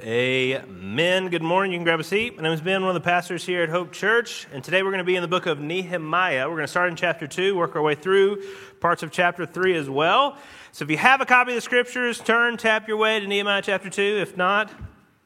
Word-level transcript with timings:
Amen. 0.00 1.28
Good 1.28 1.42
morning. 1.42 1.72
You 1.72 1.78
can 1.78 1.84
grab 1.84 1.98
a 1.98 2.04
seat. 2.04 2.36
My 2.36 2.44
name 2.44 2.52
is 2.52 2.60
Ben, 2.60 2.82
one 2.82 2.90
of 2.90 2.94
the 2.94 3.04
pastors 3.04 3.44
here 3.44 3.64
at 3.64 3.68
Hope 3.68 3.90
Church, 3.90 4.46
and 4.52 4.62
today 4.62 4.84
we're 4.84 4.92
going 4.92 4.98
to 4.98 5.04
be 5.04 5.16
in 5.16 5.22
the 5.22 5.28
book 5.28 5.46
of 5.46 5.58
Nehemiah. 5.58 6.48
We're 6.48 6.54
going 6.54 6.66
to 6.66 6.70
start 6.70 6.90
in 6.90 6.94
chapter 6.94 7.26
2, 7.26 7.56
work 7.56 7.74
our 7.74 7.82
way 7.82 7.96
through 7.96 8.44
parts 8.78 9.02
of 9.02 9.10
chapter 9.10 9.44
3 9.44 9.74
as 9.74 9.90
well. 9.90 10.38
So 10.70 10.84
if 10.84 10.90
you 10.92 10.98
have 10.98 11.20
a 11.20 11.26
copy 11.26 11.50
of 11.50 11.56
the 11.56 11.60
scriptures, 11.60 12.20
turn, 12.20 12.56
tap 12.58 12.86
your 12.86 12.96
way 12.96 13.18
to 13.18 13.26
Nehemiah 13.26 13.60
chapter 13.60 13.90
2. 13.90 14.00
If 14.00 14.36
not, 14.36 14.70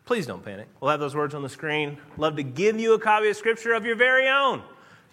please 0.06 0.26
don't 0.26 0.42
panic. 0.42 0.68
We'll 0.80 0.90
have 0.90 1.00
those 1.00 1.14
words 1.14 1.34
on 1.34 1.42
the 1.42 1.50
screen. 1.50 1.98
Love 2.16 2.36
to 2.36 2.42
give 2.42 2.80
you 2.80 2.94
a 2.94 2.98
copy 2.98 3.28
of 3.28 3.36
scripture 3.36 3.74
of 3.74 3.84
your 3.84 3.96
very 3.96 4.26
own 4.26 4.62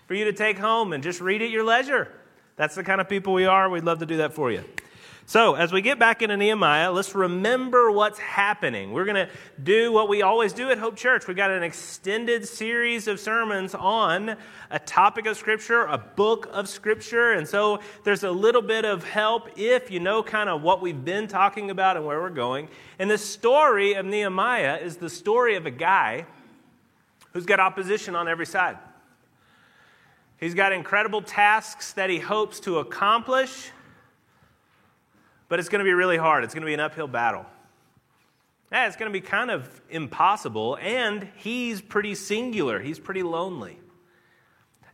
for 0.08 0.14
you 0.14 0.24
to 0.24 0.34
take 0.34 0.58
home 0.58 0.94
and 0.94 1.04
just 1.04 1.20
read 1.20 1.42
at 1.42 1.50
your 1.50 1.66
leisure. 1.66 2.08
That's 2.56 2.76
the 2.76 2.84
kind 2.86 3.02
of 3.02 3.10
people 3.10 3.34
we 3.34 3.46
are. 3.46 3.70
We'd 3.70 3.84
love 3.84 4.00
to 4.00 4.06
do 4.06 4.18
that 4.18 4.34
for 4.34 4.54
you. 4.54 4.64
So, 5.30 5.54
as 5.54 5.72
we 5.72 5.84
get 5.84 6.00
back 6.00 6.24
into 6.24 6.36
Nehemiah, 6.38 6.92
let's 6.92 7.14
remember 7.14 7.92
what's 7.92 8.18
happening. 8.18 8.94
We're 8.94 9.06
going 9.06 9.28
to 9.28 9.30
do 9.62 9.92
what 9.92 10.10
we 10.10 10.24
always 10.24 10.54
do 10.54 10.72
at 10.72 10.80
Hope 10.80 10.96
Church. 10.96 11.28
We've 11.28 11.38
got 11.38 11.52
an 11.52 11.62
extended 11.62 12.48
series 12.48 13.08
of 13.08 13.20
sermons 13.20 13.76
on 13.76 14.36
a 14.72 14.80
topic 14.80 15.28
of 15.28 15.38
Scripture, 15.38 15.86
a 15.86 16.00
book 16.00 16.50
of 16.52 16.68
Scripture. 16.68 17.34
And 17.34 17.48
so, 17.48 17.80
there's 18.04 18.24
a 18.24 18.32
little 18.32 18.64
bit 18.64 18.86
of 18.86 19.04
help 19.04 19.52
if 19.56 19.92
you 19.92 20.00
know 20.00 20.24
kind 20.24 20.50
of 20.50 20.64
what 20.64 20.82
we've 20.82 21.06
been 21.06 21.28
talking 21.28 21.70
about 21.70 21.96
and 21.96 22.08
where 22.08 22.20
we're 22.20 22.32
going. 22.32 22.68
And 22.98 23.08
the 23.12 23.20
story 23.20 23.94
of 23.94 24.08
Nehemiah 24.08 24.78
is 24.78 24.98
the 24.98 25.12
story 25.12 25.56
of 25.56 25.68
a 25.68 25.72
guy 25.72 26.26
who's 27.34 27.46
got 27.46 27.60
opposition 27.60 28.16
on 28.16 28.28
every 28.28 28.48
side. 28.48 28.80
He's 30.40 30.56
got 30.56 30.72
incredible 30.72 31.22
tasks 31.22 31.94
that 31.94 32.10
he 32.10 32.18
hopes 32.18 32.60
to 32.62 32.80
accomplish 32.80 33.70
but 35.50 35.60
it's 35.60 35.68
going 35.68 35.80
to 35.80 35.86
be 35.86 35.94
really 35.94 36.18
hard. 36.18 36.44
It's 36.44 36.54
going 36.54 36.62
to 36.62 36.68
be 36.68 36.74
an 36.74 36.80
uphill 36.80 37.08
battle. 37.08 37.46
Yeah, 38.72 38.88
it's 38.88 38.96
going 38.96 39.12
to 39.12 39.14
be 39.14 39.26
kind 39.26 39.50
of 39.50 39.82
impossible, 39.90 40.78
and 40.80 41.28
he's 41.38 41.82
pretty 41.82 42.14
singular. 42.14 42.80
He's 42.80 43.00
pretty 43.00 43.24
lonely. 43.24 43.80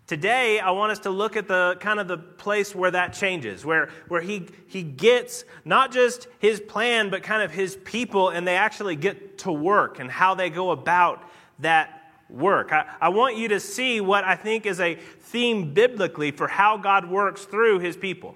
Today, 0.08 0.60
I 0.60 0.72
want 0.72 0.92
us 0.92 1.00
to 1.00 1.10
look 1.10 1.36
at 1.36 1.48
the 1.48 1.78
kind 1.80 2.00
of 2.00 2.08
the 2.08 2.18
place 2.18 2.74
where 2.74 2.92
that 2.92 3.12
changes, 3.12 3.66
where, 3.66 3.90
where 4.08 4.22
he, 4.22 4.48
he 4.68 4.84
gets 4.84 5.44
not 5.66 5.92
just 5.92 6.28
his 6.40 6.60
plan, 6.62 7.10
but 7.10 7.24
kind 7.24 7.42
of 7.42 7.52
his 7.52 7.76
people, 7.84 8.30
and 8.30 8.48
they 8.48 8.56
actually 8.56 8.96
get 8.96 9.40
to 9.40 9.52
work 9.52 10.00
and 10.00 10.10
how 10.10 10.36
they 10.36 10.50
go 10.50 10.72
about 10.72 11.28
that 11.60 12.14
work. 12.30 12.72
I, 12.72 12.86
I 13.02 13.10
want 13.10 13.36
you 13.36 13.50
to 13.50 13.60
see 13.60 14.00
what 14.00 14.24
I 14.24 14.36
think 14.36 14.66
is 14.66 14.80
a 14.80 14.96
theme 14.96 15.74
biblically 15.74 16.32
for 16.32 16.48
how 16.48 16.78
God 16.78 17.10
works 17.10 17.44
through 17.44 17.80
his 17.80 17.98
people. 17.98 18.36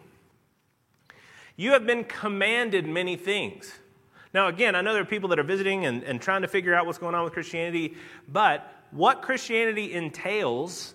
You 1.59 1.73
have 1.73 1.85
been 1.85 2.05
commanded 2.05 2.87
many 2.87 3.17
things. 3.17 3.73
Now, 4.33 4.47
again, 4.47 4.75
I 4.75 4.81
know 4.81 4.93
there 4.93 5.01
are 5.01 5.05
people 5.05 5.27
that 5.27 5.39
are 5.39 5.43
visiting 5.43 5.87
and, 5.87 6.03
and 6.03 6.21
trying 6.21 6.41
to 6.43 6.47
figure 6.47 6.73
out 6.73 6.85
what's 6.85 6.97
going 6.97 7.15
on 7.15 7.25
with 7.25 7.33
Christianity, 7.33 7.95
but 8.29 8.73
what 8.91 9.21
Christianity 9.21 9.91
entails, 9.91 10.93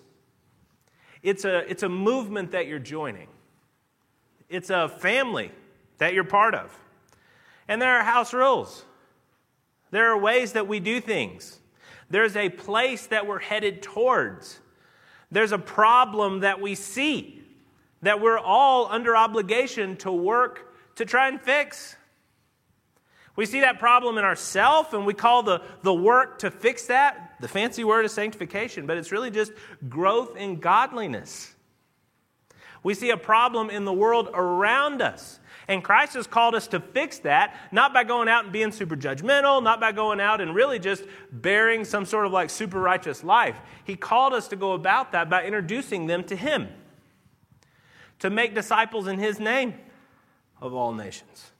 it's 1.21 1.45
a, 1.45 1.69
it's 1.69 1.83
a 1.83 1.89
movement 1.89 2.53
that 2.53 2.65
you're 2.65 2.79
joining, 2.79 3.27
it's 4.49 4.71
a 4.71 4.89
family 4.89 5.51
that 5.99 6.15
you're 6.15 6.23
part 6.23 6.55
of. 6.55 6.75
And 7.67 7.79
there 7.79 7.99
are 7.99 8.03
house 8.03 8.33
rules, 8.33 8.85
there 9.91 10.11
are 10.11 10.17
ways 10.17 10.53
that 10.53 10.67
we 10.67 10.79
do 10.79 10.99
things, 10.99 11.59
there's 12.09 12.35
a 12.35 12.49
place 12.49 13.05
that 13.05 13.27
we're 13.27 13.37
headed 13.37 13.83
towards, 13.83 14.61
there's 15.29 15.51
a 15.51 15.59
problem 15.59 16.39
that 16.39 16.59
we 16.59 16.73
see 16.73 17.44
that 18.05 18.21
we're 18.21 18.39
all 18.39 18.87
under 18.91 19.17
obligation 19.17 19.97
to 19.97 20.11
work 20.11 20.73
to 20.95 21.05
try 21.05 21.27
and 21.27 21.41
fix. 21.41 21.95
We 23.35 23.45
see 23.45 23.61
that 23.61 23.79
problem 23.79 24.17
in 24.17 24.23
ourselves, 24.23 24.93
and 24.93 25.05
we 25.05 25.13
call 25.13 25.43
the, 25.43 25.61
the 25.81 25.93
work 25.93 26.39
to 26.39 26.51
fix 26.51 26.85
that 26.87 27.35
the 27.41 27.47
fancy 27.47 27.83
word 27.83 28.05
is 28.05 28.13
sanctification, 28.13 28.85
but 28.85 28.97
it's 28.97 29.11
really 29.11 29.31
just 29.31 29.51
growth 29.89 30.37
in 30.37 30.59
godliness. 30.59 31.53
We 32.81 32.93
see 32.93 33.09
a 33.09 33.17
problem 33.17 33.69
in 33.69 33.83
the 33.83 33.91
world 33.91 34.29
around 34.33 35.01
us. 35.01 35.39
And 35.67 35.83
Christ 35.83 36.13
has 36.13 36.27
called 36.27 36.53
us 36.53 36.67
to 36.67 36.79
fix 36.79 37.17
that, 37.19 37.55
not 37.71 37.91
by 37.91 38.03
going 38.03 38.29
out 38.29 38.43
and 38.43 38.53
being 38.53 38.71
super 38.71 38.95
judgmental, 38.95 39.63
not 39.63 39.79
by 39.81 39.91
going 39.91 40.21
out 40.21 40.39
and 40.39 40.53
really 40.53 40.77
just 40.77 41.03
bearing 41.31 41.83
some 41.83 42.05
sort 42.05 42.27
of 42.27 42.31
like 42.31 42.51
super 42.51 42.79
righteous 42.79 43.23
life. 43.23 43.57
He 43.83 43.95
called 43.95 44.33
us 44.33 44.47
to 44.49 44.55
go 44.55 44.73
about 44.73 45.11
that 45.13 45.27
by 45.27 45.43
introducing 45.43 46.05
them 46.05 46.23
to 46.25 46.35
Him 46.35 46.67
to 48.19 48.29
make 48.29 48.55
disciples 48.55 49.07
in 49.07 49.19
his 49.19 49.39
name 49.39 49.73
of 50.61 50.73
all 50.73 50.93
nations. 50.93 51.51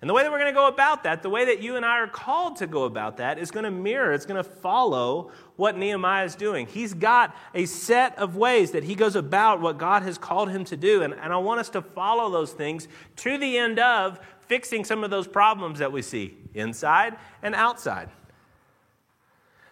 And 0.00 0.10
the 0.10 0.14
way 0.14 0.22
that 0.22 0.30
we're 0.30 0.38
going 0.38 0.52
to 0.52 0.56
go 0.56 0.68
about 0.68 1.04
that, 1.04 1.22
the 1.22 1.30
way 1.30 1.46
that 1.46 1.62
you 1.62 1.76
and 1.76 1.84
I 1.84 1.98
are 2.00 2.06
called 2.06 2.56
to 2.56 2.66
go 2.66 2.84
about 2.84 3.16
that, 3.16 3.38
is 3.38 3.50
going 3.50 3.64
to 3.64 3.70
mirror, 3.70 4.12
it's 4.12 4.26
going 4.26 4.42
to 4.42 4.48
follow 4.48 5.30
what 5.56 5.76
Nehemiah 5.76 6.24
is 6.24 6.34
doing. 6.34 6.66
He's 6.66 6.92
got 6.92 7.34
a 7.54 7.64
set 7.64 8.16
of 8.18 8.36
ways 8.36 8.72
that 8.72 8.84
he 8.84 8.94
goes 8.94 9.16
about 9.16 9.60
what 9.60 9.78
God 9.78 10.02
has 10.02 10.18
called 10.18 10.50
him 10.50 10.64
to 10.66 10.76
do. 10.76 11.02
And, 11.02 11.14
and 11.14 11.32
I 11.32 11.38
want 11.38 11.60
us 11.60 11.70
to 11.70 11.82
follow 11.82 12.30
those 12.30 12.52
things 12.52 12.88
to 13.16 13.38
the 13.38 13.56
end 13.56 13.78
of 13.78 14.20
fixing 14.42 14.84
some 14.84 15.02
of 15.02 15.10
those 15.10 15.26
problems 15.26 15.78
that 15.78 15.90
we 15.90 16.02
see 16.02 16.36
inside 16.54 17.16
and 17.42 17.54
outside. 17.54 18.10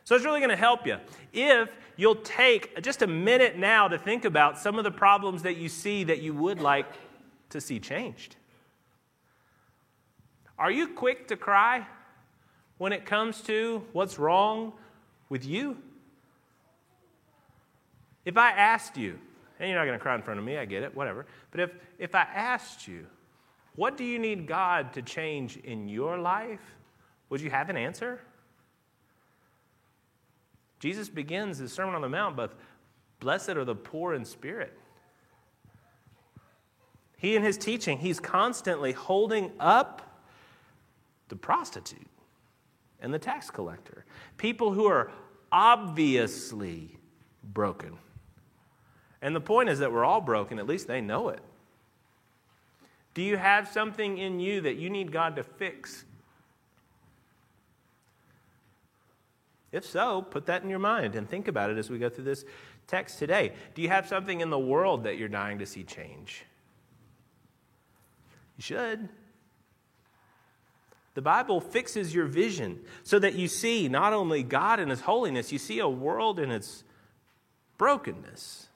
So 0.05 0.17
it's 0.17 0.25
really 0.25 0.41
going 0.41 0.51
to 0.51 0.57
help 0.57 0.87
you. 0.87 0.99
If 1.33 1.71
you'll 1.97 2.17
take 2.17 2.83
just 2.83 3.03
a 3.03 3.07
minute 3.07 3.57
now 3.57 3.89
to 3.89 3.99
think 3.99 4.25
about 4.25 4.59
some 4.59 4.79
of 4.79 4.85
the 4.85 4.91
problems 4.91 5.43
that 5.43 5.57
you 5.57 5.69
see 5.69 6.05
that 6.05 6.21
you 6.21 6.35
would 6.35 6.61
like 6.61 6.87
to 7.51 7.61
see 7.61 7.79
changed. 7.79 8.37
Are 10.59 10.71
you 10.71 10.89
quick 10.89 11.29
to 11.29 11.37
cry 11.37 11.87
when 12.79 12.93
it 12.93 13.05
comes 13.05 13.41
to 13.43 13.85
what's 13.93 14.19
wrong 14.19 14.73
with 15.29 15.45
you? 15.45 15.77
If 18.25 18.37
I 18.37 18.51
asked 18.51 18.97
you, 18.97 19.19
and 19.59 19.69
you're 19.69 19.79
not 19.79 19.85
going 19.85 19.99
to 19.99 20.03
cry 20.03 20.15
in 20.15 20.23
front 20.23 20.39
of 20.39 20.47
me, 20.47 20.59
I 20.59 20.65
get 20.65 20.83
it, 20.83 20.95
whatever, 20.95 21.27
but 21.51 21.61
if, 21.61 21.71
if 21.99 22.15
I 22.15 22.23
asked 22.23 22.89
you, 22.89 23.07
what 23.77 23.97
do 23.97 24.05
you 24.05 24.19
need 24.19 24.47
God 24.47 24.93
to 24.95 25.03
change 25.03 25.57
in 25.59 25.89
your 25.89 26.19
life? 26.19 26.61
Would 27.31 27.41
you 27.41 27.51
have 27.51 27.71
an 27.71 27.77
answer? 27.77 28.21
Jesus 30.79 31.09
begins 31.09 31.59
his 31.59 31.73
Sermon 31.73 31.95
on 31.95 32.03
the 32.03 32.09
Mount 32.09 32.37
with 32.37 32.55
Blessed 33.21 33.51
are 33.51 33.65
the 33.65 33.75
poor 33.75 34.13
in 34.15 34.25
spirit. 34.25 34.77
He, 37.17 37.37
in 37.37 37.43
his 37.43 37.57
teaching, 37.57 37.99
he's 37.99 38.21
constantly 38.21 38.93
holding 38.93 39.53
up 39.59 40.21
the 41.29 41.37
prostitute 41.37 42.07
and 43.01 43.15
the 43.15 43.19
tax 43.19 43.51
collector, 43.51 44.05
people 44.37 44.73
who 44.73 44.85
are 44.85 45.11
obviously 45.51 46.99
broken. 47.43 47.97
And 49.23 49.35
the 49.35 49.41
point 49.41 49.71
is 49.71 49.79
that 49.79 49.91
we're 49.91 50.05
all 50.05 50.21
broken, 50.21 50.59
at 50.59 50.67
least 50.67 50.87
they 50.87 51.01
know 51.01 51.31
it. 51.31 51.41
Do 53.15 53.23
you 53.23 53.37
have 53.39 53.69
something 53.69 54.19
in 54.19 54.39
you 54.39 54.61
that 54.63 54.77
you 54.77 54.91
need 54.91 55.13
God 55.13 55.37
to 55.37 55.43
fix 55.43 56.05
If 59.75 59.85
so, 59.85 60.23
put 60.23 60.47
that 60.47 60.63
in 60.63 60.71
your 60.71 60.79
mind 60.79 61.17
and 61.17 61.29
think 61.29 61.49
about 61.49 61.69
it 61.69 61.79
as 61.79 61.91
we 61.91 61.99
go 61.99 62.09
through 62.09 62.25
this 62.25 62.45
text 62.87 63.19
today. 63.19 63.55
Do 63.75 63.83
you 63.83 63.89
have 63.89 64.07
something 64.07 64.41
in 64.41 64.49
the 64.49 64.59
world 64.59 65.03
that 65.03 65.19
you're 65.19 65.29
dying 65.29 65.59
to 65.59 65.67
see 65.67 65.83
change? 65.83 66.45
You 68.57 68.63
should. 68.63 69.09
The 71.15 71.23
Bible 71.23 71.61
fixes 71.61 72.15
your 72.15 72.27
vision 72.27 72.85
so 73.03 73.19
that 73.19 73.35
you 73.35 73.49
see 73.49 73.89
not 73.89 74.13
only 74.13 74.45
God 74.45 74.79
in 74.79 74.91
His 74.91 75.01
holiness, 75.01 75.51
you 75.51 75.59
see 75.59 75.81
a 75.81 75.89
world 75.89 76.39
in 76.39 76.53
its 76.53 76.85
brokenness. 77.77 78.69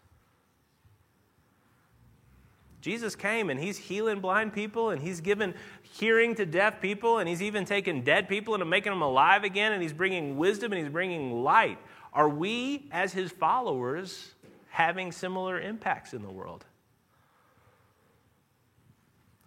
Jesus 2.80 3.16
came 3.16 3.50
and 3.50 3.58
he's 3.58 3.76
healing 3.76 4.20
blind 4.20 4.52
people 4.52 4.90
and 4.90 5.02
he's 5.02 5.20
given 5.20 5.54
hearing 5.82 6.34
to 6.36 6.46
deaf 6.46 6.80
people 6.80 7.18
and 7.18 7.28
he's 7.28 7.42
even 7.42 7.64
taking 7.64 8.02
dead 8.02 8.28
people 8.28 8.54
and 8.54 8.70
making 8.70 8.92
them 8.92 9.02
alive 9.02 9.42
again 9.44 9.72
and 9.72 9.82
he's 9.82 9.92
bringing 9.92 10.36
wisdom 10.36 10.72
and 10.72 10.80
he's 10.80 10.90
bringing 10.90 11.42
light. 11.42 11.78
Are 12.12 12.28
we, 12.28 12.88
as 12.92 13.12
his 13.12 13.32
followers, 13.32 14.34
having 14.70 15.12
similar 15.12 15.60
impacts 15.60 16.14
in 16.14 16.22
the 16.22 16.30
world? 16.30 16.64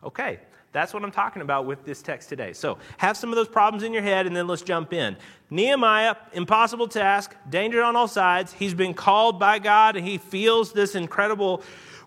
Okay, 0.03 0.39
that's 0.73 0.93
what 0.93 1.03
I'm 1.03 1.11
talking 1.11 1.41
about 1.41 1.65
with 1.65 1.85
this 1.85 2.01
text 2.01 2.29
today. 2.29 2.53
So, 2.53 2.77
have 2.97 3.17
some 3.17 3.29
of 3.29 3.35
those 3.35 3.47
problems 3.47 3.83
in 3.83 3.93
your 3.93 4.01
head 4.01 4.25
and 4.25 4.35
then 4.35 4.47
let's 4.47 4.61
jump 4.61 4.93
in. 4.93 5.15
Nehemiah, 5.49 6.15
impossible 6.33 6.87
task, 6.87 7.35
danger 7.49 7.83
on 7.83 7.95
all 7.95 8.07
sides. 8.07 8.53
He's 8.53 8.73
been 8.73 8.93
called 8.93 9.39
by 9.39 9.59
God 9.59 9.95
and 9.95 10.07
he 10.07 10.17
feels 10.17 10.73
this 10.73 10.95
incredible 10.95 11.61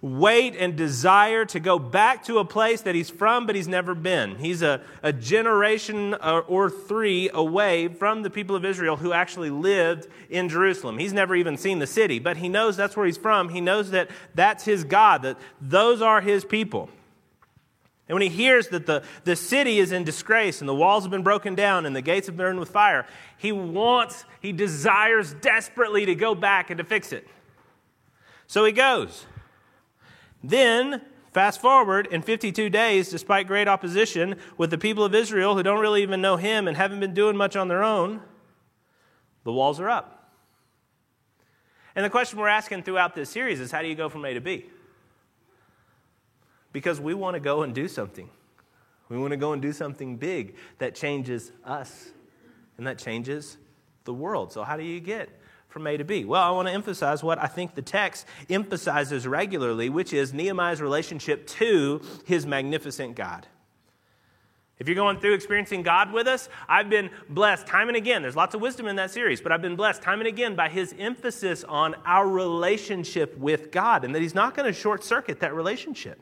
weight 0.05 0.55
and 0.55 0.77
desire 0.77 1.47
to 1.47 1.59
go 1.59 1.79
back 1.79 2.23
to 2.25 2.39
a 2.39 2.45
place 2.45 2.83
that 2.83 2.95
he's 2.95 3.09
from, 3.09 3.47
but 3.47 3.57
he's 3.57 3.67
never 3.67 3.95
been. 3.95 4.37
He's 4.37 4.61
a, 4.61 4.83
a 5.03 5.15
generation 5.15 6.13
or, 6.13 6.43
or 6.43 6.69
three 6.69 7.31
away 7.33 7.89
from 7.89 8.23
the 8.23 8.29
people 8.29 8.55
of 8.55 8.67
Israel 8.67 8.97
who 8.97 9.15
actually 9.15 9.49
lived 9.49 10.07
in 10.29 10.51
Jerusalem. 10.51 10.99
He's 10.99 11.15
never 11.15 11.35
even 11.35 11.57
seen 11.57 11.79
the 11.79 11.87
city, 11.87 12.19
but 12.19 12.37
he 12.37 12.51
knows 12.51 12.77
that's 12.77 12.99
where 12.99 13.07
he's 13.07 13.17
from. 13.17 13.49
He 13.49 13.63
knows 13.63 13.93
that 13.93 14.11
that's 14.35 14.67
his 14.67 14.85
God, 14.85 15.23
that 15.23 15.39
those 15.59 16.03
are 16.03 16.21
his 16.21 16.45
people. 16.45 16.91
And 18.07 18.15
when 18.15 18.21
he 18.23 18.29
hears 18.29 18.69
that 18.69 18.85
the, 18.85 19.05
the 19.25 19.37
city 19.37 19.79
is 19.79 19.91
in 19.91 20.05
disgrace 20.05 20.61
and 20.61 20.69
the 20.69 20.75
walls 20.75 21.05
have 21.05 21.11
been 21.11 21.23
broken 21.23 21.55
down 21.55 21.87
and 21.87 21.97
the 21.97 22.03
gates 22.03 22.27
have 22.27 22.37
burned 22.37 22.61
with 22.61 22.69
fire, 22.69 23.07
he 23.39 23.53
wants, 23.53 24.27
he 24.43 24.53
desires 24.53 25.33
desperately 25.41 26.05
to 26.05 26.15
go 26.15 26.35
back 26.35 26.69
and 26.69 26.77
to 26.77 26.85
fix 26.85 27.11
it. 27.11 27.27
So 28.47 28.67
he 28.67 28.73
goes. 28.73 29.25
Then, 30.49 31.03
fast 31.33 31.61
forward, 31.61 32.07
in 32.07 32.23
52 32.23 32.71
days, 32.71 33.11
despite 33.11 33.47
great 33.47 33.69
opposition 33.69 34.37
with 34.59 34.71
the 34.71 34.79
people 34.79 35.05
of 35.05 35.15
Israel 35.15 35.55
who 35.57 35.63
don't 35.63 35.81
really 35.81 36.03
even 36.03 36.21
know 36.21 36.37
him 36.37 36.69
and 36.69 36.77
haven't 36.77 37.01
been 37.01 37.15
doing 37.15 37.37
much 37.37 37.57
on 37.57 37.69
their 37.69 37.83
own, 37.83 38.21
the 39.45 39.53
walls 39.53 39.81
are 39.81 39.89
up. 39.89 40.33
And 41.97 42.05
the 42.05 42.11
question 42.11 42.39
we're 42.39 42.49
asking 42.49 42.83
throughout 42.83 43.15
this 43.15 43.31
series 43.31 43.61
is 43.61 43.71
how 43.71 43.83
do 43.83 43.89
you 43.89 43.95
go 43.95 44.09
from 44.09 44.25
A 44.25 44.35
to 44.35 44.41
B? 44.41 44.67
because 46.75 47.01
we 47.01 47.15
want 47.15 47.35
to 47.35 47.41
go 47.41 47.63
and 47.63 47.73
do 47.73 47.89
something. 47.89 48.29
We 49.09 49.17
want 49.17 49.31
to 49.31 49.39
go 49.39 49.55
and 49.55 49.63
do 49.63 49.73
something 49.73 50.17
big 50.17 50.57
that 50.79 50.95
changes 50.95 51.53
us 51.65 52.11
and 52.77 52.87
that 52.87 52.99
changes 52.99 53.57
the 54.05 54.13
world. 54.13 54.53
So, 54.53 54.65
how 54.65 54.77
do 54.77 54.83
you 54.83 55.01
get 55.01 55.31
from 55.75 55.89
A 55.89 55.97
to 55.97 56.05
B? 56.05 56.25
Well, 56.25 56.41
I 56.41 56.53
want 56.53 56.69
to 56.69 56.73
emphasize 56.73 57.25
what 57.25 57.43
I 57.43 57.49
think 57.49 57.75
the 57.75 57.83
text 57.83 58.27
emphasizes 58.49 59.27
regularly, 59.27 59.89
which 59.89 60.13
is 60.13 60.33
Nehemiah's 60.33 60.81
relationship 60.81 61.49
to 61.49 62.01
his 62.25 62.47
magnificent 62.47 63.17
God. 63.17 63.49
If 64.79 64.87
you're 64.87 64.95
going 64.95 65.19
through 65.19 65.35
experiencing 65.35 65.83
God 65.83 66.13
with 66.13 66.29
us, 66.29 66.49
I've 66.69 66.89
been 66.89 67.11
blessed 67.29 67.67
time 67.67 67.89
and 67.89 67.97
again. 67.97 68.23
There's 68.23 68.37
lots 68.37 68.55
of 68.55 68.61
wisdom 68.61 68.87
in 68.87 68.95
that 68.97 69.11
series, 69.11 69.41
but 69.41 69.51
I've 69.51 69.63
been 69.63 69.75
blessed 69.75 70.01
time 70.01 70.21
and 70.21 70.29
again 70.29 70.55
by 70.55 70.69
his 70.69 70.95
emphasis 70.97 71.65
on 71.65 71.97
our 72.07 72.29
relationship 72.29 73.37
with 73.37 73.73
God 73.73 74.05
and 74.05 74.15
that 74.15 74.23
he's 74.23 74.35
not 74.35 74.55
going 74.55 74.73
to 74.73 74.73
short 74.73 75.03
circuit 75.03 75.41
that 75.41 75.57
relationship. 75.57 76.21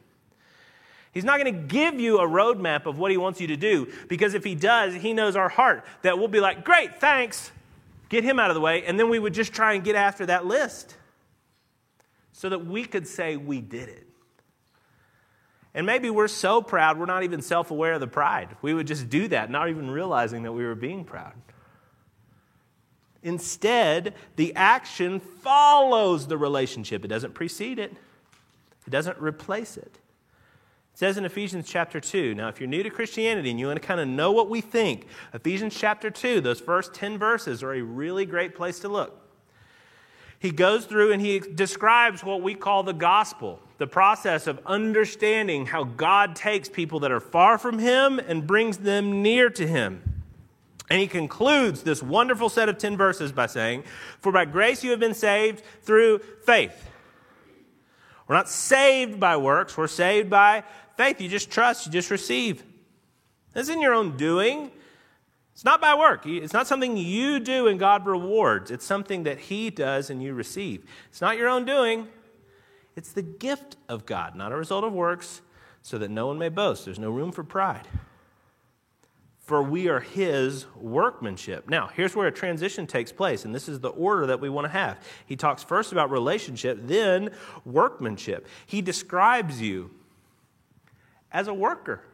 He's 1.13 1.25
not 1.25 1.39
going 1.39 1.55
to 1.55 1.61
give 1.61 2.01
you 2.01 2.21
a 2.21 2.27
roadmap 2.27 2.87
of 2.87 2.99
what 2.99 3.11
he 3.11 3.19
wants 3.19 3.39
you 3.39 3.49
to 3.49 3.57
do 3.59 3.93
because 4.09 4.33
if 4.33 4.45
he 4.45 4.55
does, 4.55 4.95
he 4.95 5.13
knows 5.13 5.37
our 5.37 5.51
heart 5.51 5.85
that 6.01 6.19
we'll 6.19 6.29
be 6.29 6.41
like, 6.41 6.65
great, 6.65 6.99
thanks, 7.01 7.53
get 8.13 8.23
him 8.23 8.39
out 8.39 8.51
of 8.51 8.55
the 8.55 8.61
way. 8.61 8.85
And 8.85 9.01
then 9.01 9.09
we 9.09 9.19
would 9.19 9.33
just 9.33 9.55
try 9.55 9.73
and 9.73 9.83
get 9.83 9.97
after 9.97 10.27
that 10.27 10.45
list 10.45 10.97
so 12.33 12.51
that 12.51 12.67
we 12.67 12.85
could 12.85 13.09
say 13.09 13.39
we 13.39 13.63
did 13.63 13.89
it. 13.89 14.07
And 15.75 15.87
maybe 15.87 16.11
we're 16.11 16.29
so 16.29 16.61
proud, 16.61 16.99
we're 16.99 17.07
not 17.07 17.23
even 17.23 17.41
self 17.41 17.71
aware 17.71 17.95
of 17.95 18.01
the 18.01 18.07
pride. 18.07 18.55
We 18.61 18.75
would 18.75 18.87
just 18.87 19.09
do 19.09 19.29
that, 19.29 19.51
not 19.51 19.71
even 19.71 19.91
realizing 19.91 20.43
that 20.43 20.53
we 20.53 20.63
were 20.63 20.75
being 20.75 21.05
proud. 21.05 21.33
Instead, 23.23 24.15
the 24.37 24.55
action 24.57 25.19
follows 25.19 26.27
the 26.27 26.37
relationship, 26.37 27.07
it 27.07 27.09
doesn't 27.09 27.33
precede 27.33 27.79
it, 27.79 27.93
it 28.87 28.91
doesn't 28.91 29.19
replace 29.19 29.79
it. 29.79 29.99
It 30.93 30.99
says 30.99 31.17
in 31.17 31.25
Ephesians 31.25 31.67
chapter 31.67 32.01
2. 32.01 32.35
Now, 32.35 32.49
if 32.49 32.61
you're 32.61 32.69
new 32.69 32.83
to 32.83 32.91
Christianity 32.91 33.51
and 33.51 33.59
you 33.59 33.67
want 33.67 33.81
to 33.81 33.87
kind 33.87 34.01
of 34.01 34.09
know 34.09 34.31
what 34.33 34.51
we 34.51 34.61
think, 34.61 35.07
Ephesians 35.33 35.75
chapter 35.75 36.11
2, 36.11 36.43
those 36.43 36.61
first 36.61 36.93
10 36.93 37.19
verses 37.19 37.63
are 37.63 37.73
a 37.73 37.83
really 37.83 38.27
great 38.27 38.55
place 38.55 38.79
to 38.81 38.89
look. 38.89 39.19
He 40.39 40.51
goes 40.51 40.85
through 40.85 41.13
and 41.13 41.23
he 41.23 41.39
describes 41.39 42.23
what 42.23 42.43
we 42.43 42.55
call 42.55 42.83
the 42.83 42.93
gospel, 42.93 43.61
the 43.79 43.87
process 43.87 44.47
of 44.47 44.61
understanding 44.67 45.67
how 45.67 45.85
God 45.85 46.37
takes 46.37 46.69
people 46.69 47.01
that 47.01 47.13
are 47.13 47.21
far 47.21 47.59
from 47.59 47.79
Him 47.79 48.19
and 48.19 48.47
brings 48.47 48.79
them 48.79 49.23
near 49.23 49.49
to 49.51 49.67
Him. 49.67 50.03
And 50.91 51.01
he 51.01 51.07
concludes 51.07 51.85
this 51.85 52.03
wonderful 52.03 52.51
set 52.51 52.69
of 52.69 52.77
10 52.77 52.99
verses 52.99 53.33
by 53.33 53.47
saying, 53.47 53.85
For 54.21 54.31
by 54.31 54.45
grace 54.45 54.85
you 54.85 54.91
have 54.91 55.01
been 55.01 55.15
saved 55.15 55.63
through 55.83 56.19
faith. 56.45 56.91
We're 58.33 58.39
not 58.39 58.49
saved 58.49 59.21
by 59.21 59.37
works, 59.37 59.77
we're 59.77 59.87
saved 59.87 60.31
by 60.31 60.65
faith. 60.97 61.21
You 61.21 61.29
just 61.29 61.51
trust, 61.51 61.85
you 61.85 61.93
just 61.93 62.11
receive. 62.11 62.65
This 63.53 63.69
isn't 63.69 63.83
your 63.83 63.93
own 63.93 64.17
doing. 64.17 64.71
It's 65.53 65.67
not 65.67 65.83
by 65.83 65.95
work. 65.95 66.27
It's 66.27 66.55
not 66.55 66.67
something 66.67 66.97
you 66.97 67.41
do 67.41 67.67
and 67.67 67.79
God 67.79 68.07
rewards. 68.07 68.71
It's 68.71 68.87
something 68.87 69.25
that 69.25 69.39
He 69.39 69.69
does 69.69 70.09
and 70.09 70.23
you 70.23 70.33
receive. 70.33 70.87
It's 71.11 71.21
not 71.21 71.37
your 71.37 71.47
own 71.47 71.67
doing. 71.67 72.09
It's 72.97 73.13
the 73.13 73.21
gift 73.21 73.77
of 73.87 74.07
God, 74.07 74.35
not 74.35 74.51
a 74.51 74.57
result 74.57 74.85
of 74.85 74.95
works, 74.95 75.43
so 75.83 75.99
that 75.99 76.11
no 76.11 76.27
one 76.27 76.39
may 76.39 76.49
boast. 76.49 76.87
There's 76.87 76.99
no 76.99 77.11
room 77.11 77.33
for 77.33 77.45
pride. 77.45 77.87
For 79.43 79.61
we 79.61 79.89
are 79.89 80.01
His 80.01 80.67
workmanship. 80.77 81.69
Now, 81.69 81.89
here's 81.89 82.15
where 82.15 82.29
a 82.29 82.33
transition 82.33 82.87
takes 82.87 83.11
place, 83.11 83.45
and 83.45 83.53
this 83.55 83.69
is 83.69 83.81
the 83.81 83.91
order 83.91 84.27
that 84.27 84.41
we 84.41 84.49
want 84.49 84.67
to 84.67 84.71
have. 84.71 84.99
He 85.27 85.35
talks 85.35 85.65
first 85.65 85.91
about 85.91 86.11
relationship, 86.11 86.79
then 86.83 87.31
workmanship. 87.65 88.47
He 88.67 88.81
describes 88.81 89.61
you 89.61 89.91
as 91.33 91.49
a 91.49 91.55
worker. 91.55 92.05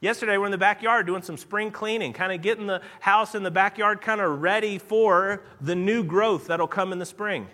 Yesterday, 0.00 0.38
we're 0.38 0.46
in 0.46 0.52
the 0.52 0.58
backyard 0.58 1.06
doing 1.06 1.22
some 1.22 1.36
spring 1.36 1.70
cleaning, 1.72 2.12
kind 2.12 2.32
of 2.32 2.40
getting 2.40 2.66
the 2.66 2.80
house 3.00 3.34
in 3.34 3.42
the 3.42 3.50
backyard 3.50 4.00
kind 4.00 4.20
of 4.20 4.40
ready 4.40 4.78
for 4.78 5.42
the 5.60 5.74
new 5.74 6.04
growth 6.04 6.46
that'll 6.46 6.68
come 6.68 6.92
in 6.92 6.98
the 6.98 7.06
spring. 7.06 7.48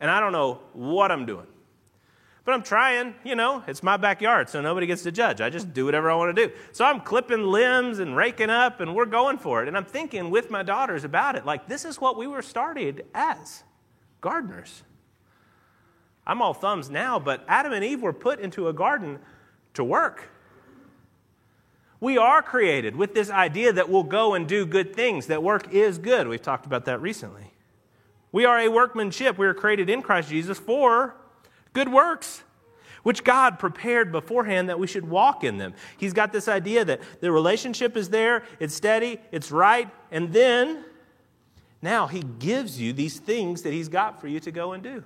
And 0.00 0.10
I 0.10 0.20
don't 0.20 0.32
know 0.32 0.60
what 0.72 1.12
I'm 1.12 1.26
doing. 1.26 1.46
But 2.48 2.54
I'm 2.54 2.62
trying, 2.62 3.14
you 3.24 3.34
know, 3.34 3.62
it's 3.66 3.82
my 3.82 3.98
backyard, 3.98 4.48
so 4.48 4.62
nobody 4.62 4.86
gets 4.86 5.02
to 5.02 5.12
judge. 5.12 5.42
I 5.42 5.50
just 5.50 5.74
do 5.74 5.84
whatever 5.84 6.10
I 6.10 6.14
want 6.14 6.34
to 6.34 6.46
do. 6.46 6.54
So 6.72 6.82
I'm 6.82 7.02
clipping 7.02 7.42
limbs 7.42 7.98
and 7.98 8.16
raking 8.16 8.48
up, 8.48 8.80
and 8.80 8.94
we're 8.94 9.04
going 9.04 9.36
for 9.36 9.60
it. 9.60 9.68
And 9.68 9.76
I'm 9.76 9.84
thinking 9.84 10.30
with 10.30 10.50
my 10.50 10.62
daughters 10.62 11.04
about 11.04 11.36
it 11.36 11.44
like, 11.44 11.68
this 11.68 11.84
is 11.84 12.00
what 12.00 12.16
we 12.16 12.26
were 12.26 12.40
started 12.40 13.04
as 13.12 13.64
gardeners. 14.22 14.82
I'm 16.26 16.40
all 16.40 16.54
thumbs 16.54 16.88
now, 16.88 17.18
but 17.18 17.44
Adam 17.48 17.74
and 17.74 17.84
Eve 17.84 18.00
were 18.00 18.14
put 18.14 18.40
into 18.40 18.68
a 18.68 18.72
garden 18.72 19.18
to 19.74 19.84
work. 19.84 20.30
We 22.00 22.16
are 22.16 22.40
created 22.40 22.96
with 22.96 23.12
this 23.12 23.28
idea 23.28 23.74
that 23.74 23.90
we'll 23.90 24.04
go 24.04 24.32
and 24.32 24.48
do 24.48 24.64
good 24.64 24.96
things, 24.96 25.26
that 25.26 25.42
work 25.42 25.74
is 25.74 25.98
good. 25.98 26.26
We've 26.26 26.40
talked 26.40 26.64
about 26.64 26.86
that 26.86 27.02
recently. 27.02 27.52
We 28.32 28.46
are 28.46 28.58
a 28.58 28.68
workmanship. 28.68 29.36
We 29.36 29.46
are 29.46 29.52
created 29.52 29.90
in 29.90 30.00
Christ 30.00 30.30
Jesus 30.30 30.58
for 30.58 31.14
good 31.78 31.92
works, 31.92 32.42
which 33.04 33.22
God 33.22 33.60
prepared 33.60 34.10
beforehand 34.10 34.68
that 34.68 34.80
we 34.80 34.88
should 34.88 35.08
walk 35.08 35.44
in 35.44 35.58
them. 35.58 35.74
He's 35.96 36.12
got 36.12 36.32
this 36.32 36.48
idea 36.48 36.84
that 36.84 37.00
the 37.20 37.30
relationship 37.30 37.96
is 37.96 38.10
there, 38.10 38.42
it's 38.58 38.74
steady, 38.74 39.20
it's 39.30 39.52
right, 39.52 39.88
and 40.10 40.32
then 40.32 40.84
now 41.80 42.08
He 42.08 42.24
gives 42.40 42.80
you 42.80 42.92
these 42.92 43.20
things 43.20 43.62
that 43.62 43.72
He's 43.72 43.88
got 43.88 44.20
for 44.20 44.26
you 44.26 44.40
to 44.40 44.50
go 44.50 44.72
and 44.72 44.82
do. 44.82 45.04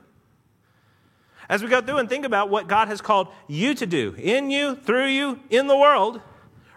As 1.47 1.63
we 1.63 1.69
go 1.69 1.83
through 1.83 1.99
and 1.99 2.09
think 2.09 2.25
about 2.25 2.49
what 2.49 2.69
God 2.69 2.89
has 2.89 3.03
called 3.03 3.29
you 3.49 3.75
to 3.75 3.85
do 3.85 4.15
in 4.17 4.51
you, 4.51 4.75
through 4.75 5.09
you, 5.09 5.41
in 5.51 5.67
the 5.67 5.77
world, 5.77 6.23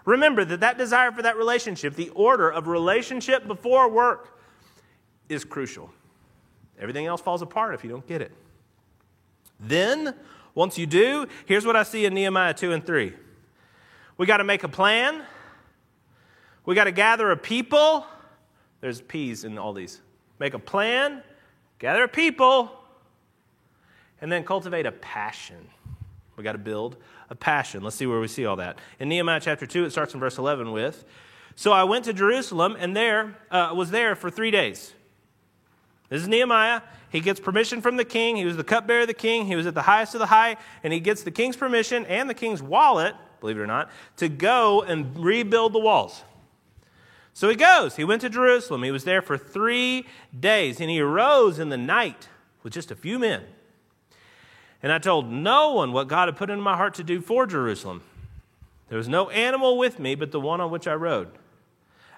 remember 0.04 0.44
that 0.44 0.60
that 0.60 0.76
desire 0.76 1.10
for 1.10 1.22
that 1.22 1.38
relationship, 1.38 1.94
the 1.94 2.10
order 2.10 2.50
of 2.50 2.66
relationship 2.66 3.46
before 3.46 3.88
work, 3.88 4.38
is 5.30 5.42
crucial. 5.42 5.90
Everything 6.78 7.06
else 7.06 7.22
falls 7.22 7.40
apart 7.40 7.74
if 7.74 7.82
you 7.82 7.88
don't 7.88 8.06
get 8.06 8.20
it. 8.20 8.32
Then, 9.58 10.14
once 10.54 10.78
you 10.78 10.86
do, 10.86 11.26
here's 11.46 11.66
what 11.66 11.76
I 11.76 11.82
see 11.82 12.04
in 12.04 12.14
Nehemiah 12.14 12.54
2 12.54 12.72
and 12.72 12.84
3. 12.84 13.12
We 14.18 14.26
got 14.26 14.38
to 14.38 14.44
make 14.44 14.64
a 14.64 14.68
plan. 14.68 15.22
We 16.64 16.74
got 16.74 16.84
to 16.84 16.92
gather 16.92 17.30
a 17.30 17.36
people. 17.36 18.06
There's 18.80 19.00
P's 19.00 19.44
in 19.44 19.58
all 19.58 19.72
these. 19.72 20.00
Make 20.38 20.54
a 20.54 20.58
plan, 20.58 21.22
gather 21.78 22.04
a 22.04 22.08
people, 22.08 22.70
and 24.20 24.30
then 24.30 24.44
cultivate 24.44 24.86
a 24.86 24.92
passion. 24.92 25.68
We 26.36 26.44
got 26.44 26.52
to 26.52 26.58
build 26.58 26.96
a 27.30 27.34
passion. 27.34 27.82
Let's 27.82 27.96
see 27.96 28.06
where 28.06 28.20
we 28.20 28.28
see 28.28 28.44
all 28.46 28.56
that. 28.56 28.78
In 29.00 29.08
Nehemiah 29.08 29.40
chapter 29.40 29.66
2, 29.66 29.84
it 29.84 29.90
starts 29.90 30.14
in 30.14 30.20
verse 30.20 30.38
11 30.38 30.72
with 30.72 31.04
So 31.54 31.72
I 31.72 31.84
went 31.84 32.04
to 32.06 32.12
Jerusalem 32.12 32.76
and 32.78 32.96
there 32.96 33.36
uh, 33.50 33.72
was 33.74 33.90
there 33.90 34.14
for 34.14 34.30
three 34.30 34.50
days. 34.50 34.92
This 36.08 36.22
is 36.22 36.28
Nehemiah. 36.28 36.82
He 37.10 37.20
gets 37.20 37.40
permission 37.40 37.80
from 37.80 37.96
the 37.96 38.04
king. 38.04 38.36
He 38.36 38.44
was 38.44 38.56
the 38.56 38.64
cupbearer 38.64 39.02
of 39.02 39.06
the 39.06 39.14
king. 39.14 39.46
He 39.46 39.56
was 39.56 39.66
at 39.66 39.74
the 39.74 39.82
highest 39.82 40.14
of 40.14 40.18
the 40.18 40.26
high, 40.26 40.56
and 40.82 40.92
he 40.92 41.00
gets 41.00 41.22
the 41.22 41.30
king's 41.30 41.56
permission 41.56 42.04
and 42.06 42.28
the 42.28 42.34
king's 42.34 42.62
wallet, 42.62 43.14
believe 43.40 43.58
it 43.58 43.60
or 43.60 43.66
not, 43.66 43.90
to 44.16 44.28
go 44.28 44.82
and 44.82 45.16
rebuild 45.18 45.72
the 45.72 45.78
walls. 45.78 46.22
So 47.32 47.48
he 47.48 47.54
goes. 47.54 47.96
He 47.96 48.04
went 48.04 48.22
to 48.22 48.30
Jerusalem. 48.30 48.82
He 48.82 48.90
was 48.90 49.04
there 49.04 49.22
for 49.22 49.38
three 49.38 50.06
days, 50.38 50.80
and 50.80 50.90
he 50.90 51.00
arose 51.00 51.58
in 51.58 51.68
the 51.68 51.76
night 51.76 52.28
with 52.62 52.72
just 52.72 52.90
a 52.90 52.96
few 52.96 53.18
men 53.18 53.44
and 54.86 54.92
I 54.92 54.98
told 54.98 55.30
no 55.30 55.72
one 55.72 55.92
what 55.92 56.06
God 56.06 56.28
had 56.28 56.36
put 56.36 56.48
in 56.48 56.60
my 56.60 56.76
heart 56.76 56.94
to 56.94 57.02
do 57.02 57.20
for 57.20 57.44
Jerusalem. 57.44 58.02
There 58.88 58.98
was 58.98 59.08
no 59.08 59.30
animal 59.30 59.78
with 59.78 59.98
me 59.98 60.14
but 60.14 60.30
the 60.30 60.40
one 60.40 60.60
on 60.60 60.70
which 60.70 60.86
I 60.86 60.94
rode. 60.94 61.28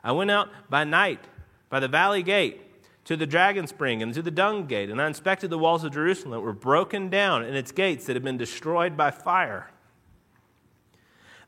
I 0.04 0.12
went 0.12 0.30
out 0.30 0.50
by 0.68 0.85
night 0.85 1.25
by 1.71 1.80
the 1.80 1.88
valley 1.88 2.23
gate 2.23 2.61
to 3.09 3.17
the 3.17 3.27
dragon 3.27 3.67
spring 3.67 4.03
and 4.03 4.12
to 4.12 4.21
the 4.21 4.31
dung 4.31 4.67
gate, 4.67 4.91
and 4.91 5.00
I 5.00 5.07
inspected 5.07 5.49
the 5.49 5.57
walls 5.57 5.83
of 5.83 5.95
Jerusalem 5.95 6.33
that 6.33 6.41
were 6.41 6.53
broken 6.53 7.09
down 7.09 7.43
and 7.43 7.57
its 7.57 7.73
gates 7.73 8.05
that 8.05 8.15
had 8.15 8.23
been 8.23 8.37
destroyed 8.37 8.99
by 8.99 9.11
fire. 9.11 9.71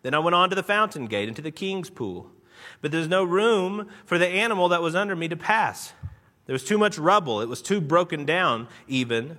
Then 0.00 0.14
I 0.14 0.20
went 0.20 0.34
on 0.34 0.48
to 0.48 0.56
the 0.56 0.62
fountain 0.62 1.04
gate 1.04 1.28
and 1.28 1.36
to 1.36 1.42
the 1.42 1.50
king's 1.50 1.90
pool, 1.90 2.30
but 2.80 2.90
there's 2.90 3.08
no 3.08 3.24
room 3.24 3.90
for 4.06 4.16
the 4.16 4.26
animal 4.26 4.70
that 4.70 4.80
was 4.80 4.94
under 4.94 5.14
me 5.14 5.28
to 5.28 5.36
pass. 5.36 5.92
There 6.46 6.54
was 6.54 6.64
too 6.64 6.78
much 6.78 6.96
rubble, 6.96 7.42
it 7.42 7.48
was 7.50 7.60
too 7.60 7.82
broken 7.82 8.24
down, 8.24 8.66
even 8.88 9.36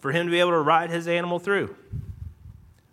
for 0.00 0.12
him 0.12 0.26
to 0.26 0.30
be 0.30 0.40
able 0.40 0.50
to 0.50 0.60
ride 0.60 0.90
his 0.90 1.08
animal 1.08 1.38
through. 1.38 1.74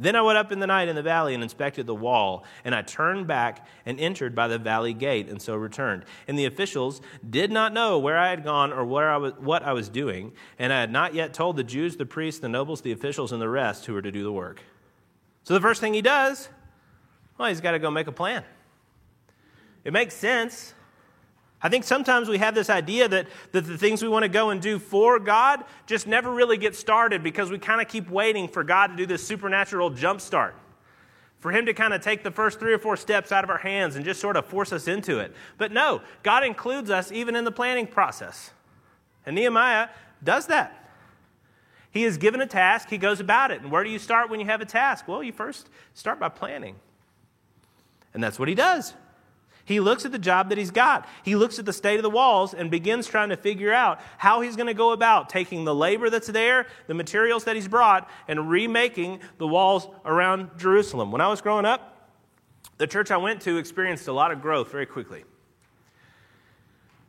Then 0.01 0.15
I 0.15 0.23
went 0.23 0.39
up 0.39 0.51
in 0.51 0.59
the 0.59 0.65
night 0.65 0.87
in 0.87 0.95
the 0.95 1.03
valley 1.03 1.35
and 1.35 1.43
inspected 1.43 1.85
the 1.85 1.93
wall, 1.93 2.43
and 2.65 2.73
I 2.73 2.81
turned 2.81 3.27
back 3.27 3.67
and 3.85 3.99
entered 3.99 4.33
by 4.33 4.47
the 4.47 4.57
valley 4.57 4.95
gate, 4.95 5.29
and 5.29 5.39
so 5.39 5.55
returned. 5.55 6.05
And 6.27 6.39
the 6.39 6.45
officials 6.45 7.01
did 7.29 7.51
not 7.51 7.71
know 7.71 7.99
where 7.99 8.17
I 8.17 8.31
had 8.31 8.43
gone 8.43 8.73
or 8.73 8.83
where 8.83 9.11
I 9.11 9.17
was, 9.17 9.33
what 9.33 9.61
I 9.61 9.73
was 9.73 9.89
doing, 9.89 10.33
and 10.57 10.73
I 10.73 10.79
had 10.79 10.91
not 10.91 11.13
yet 11.13 11.35
told 11.35 11.55
the 11.55 11.63
Jews, 11.63 11.97
the 11.97 12.07
priests, 12.07 12.39
the 12.39 12.49
nobles, 12.49 12.81
the 12.81 12.91
officials, 12.91 13.31
and 13.31 13.39
the 13.39 13.47
rest 13.47 13.85
who 13.85 13.93
were 13.93 14.01
to 14.01 14.11
do 14.11 14.23
the 14.23 14.31
work. 14.31 14.63
So 15.43 15.53
the 15.53 15.61
first 15.61 15.79
thing 15.81 15.93
he 15.93 16.01
does, 16.01 16.49
well, 17.37 17.49
he's 17.49 17.61
got 17.61 17.71
to 17.71 17.79
go 17.79 17.91
make 17.91 18.07
a 18.07 18.11
plan. 18.11 18.43
It 19.83 19.93
makes 19.93 20.15
sense. 20.15 20.73
I 21.63 21.69
think 21.69 21.83
sometimes 21.83 22.27
we 22.27 22.39
have 22.39 22.55
this 22.55 22.69
idea 22.69 23.07
that, 23.07 23.27
that 23.51 23.65
the 23.65 23.77
things 23.77 24.01
we 24.01 24.09
want 24.09 24.23
to 24.23 24.29
go 24.29 24.49
and 24.49 24.59
do 24.59 24.79
for 24.79 25.19
God 25.19 25.63
just 25.85 26.07
never 26.07 26.31
really 26.31 26.57
get 26.57 26.75
started 26.75 27.21
because 27.21 27.51
we 27.51 27.59
kind 27.59 27.81
of 27.81 27.87
keep 27.87 28.09
waiting 28.09 28.47
for 28.47 28.63
God 28.63 28.87
to 28.87 28.95
do 28.95 29.05
this 29.05 29.25
supernatural 29.25 29.91
jump 29.91 30.21
start. 30.21 30.55
For 31.39 31.51
Him 31.51 31.65
to 31.67 31.73
kind 31.73 31.93
of 31.93 32.01
take 32.01 32.23
the 32.23 32.31
first 32.31 32.59
three 32.59 32.73
or 32.73 32.79
four 32.79 32.97
steps 32.97 33.31
out 33.31 33.43
of 33.43 33.49
our 33.49 33.57
hands 33.57 33.95
and 33.95 34.05
just 34.05 34.19
sort 34.19 34.37
of 34.37 34.45
force 34.45 34.73
us 34.73 34.87
into 34.87 35.19
it. 35.19 35.35
But 35.57 35.71
no, 35.71 36.01
God 36.23 36.43
includes 36.43 36.89
us 36.89 37.11
even 37.11 37.35
in 37.35 37.45
the 37.45 37.51
planning 37.51 37.87
process. 37.87 38.51
And 39.25 39.35
Nehemiah 39.35 39.89
does 40.23 40.47
that. 40.47 40.77
He 41.91 42.05
is 42.05 42.17
given 42.17 42.41
a 42.41 42.47
task, 42.47 42.89
he 42.89 42.97
goes 42.97 43.19
about 43.19 43.51
it. 43.51 43.61
And 43.61 43.71
where 43.71 43.83
do 43.83 43.89
you 43.89 43.99
start 43.99 44.29
when 44.29 44.39
you 44.39 44.45
have 44.45 44.61
a 44.61 44.65
task? 44.65 45.07
Well, 45.07 45.21
you 45.21 45.33
first 45.33 45.69
start 45.93 46.19
by 46.19 46.29
planning. 46.29 46.75
And 48.13 48.23
that's 48.23 48.39
what 48.39 48.47
he 48.47 48.55
does. 48.55 48.93
He 49.71 49.79
looks 49.79 50.03
at 50.03 50.11
the 50.11 50.19
job 50.19 50.49
that 50.49 50.57
he's 50.57 50.69
got. 50.69 51.07
He 51.23 51.35
looks 51.35 51.57
at 51.57 51.65
the 51.65 51.71
state 51.71 51.95
of 51.95 52.03
the 52.03 52.09
walls 52.09 52.53
and 52.53 52.69
begins 52.69 53.07
trying 53.07 53.29
to 53.29 53.37
figure 53.37 53.71
out 53.71 54.01
how 54.17 54.41
he's 54.41 54.57
going 54.57 54.67
to 54.67 54.73
go 54.73 54.91
about 54.91 55.29
taking 55.29 55.63
the 55.63 55.73
labor 55.73 56.09
that's 56.09 56.27
there, 56.27 56.67
the 56.87 56.93
materials 56.93 57.45
that 57.45 57.55
he's 57.55 57.69
brought, 57.69 58.09
and 58.27 58.49
remaking 58.49 59.21
the 59.37 59.47
walls 59.47 59.87
around 60.03 60.49
Jerusalem. 60.57 61.09
When 61.09 61.21
I 61.21 61.29
was 61.29 61.39
growing 61.39 61.65
up, 61.65 62.09
the 62.77 62.87
church 62.87 63.11
I 63.11 63.17
went 63.17 63.41
to 63.43 63.57
experienced 63.57 64.09
a 64.09 64.13
lot 64.13 64.31
of 64.31 64.41
growth 64.41 64.71
very 64.71 64.85
quickly. 64.85 65.23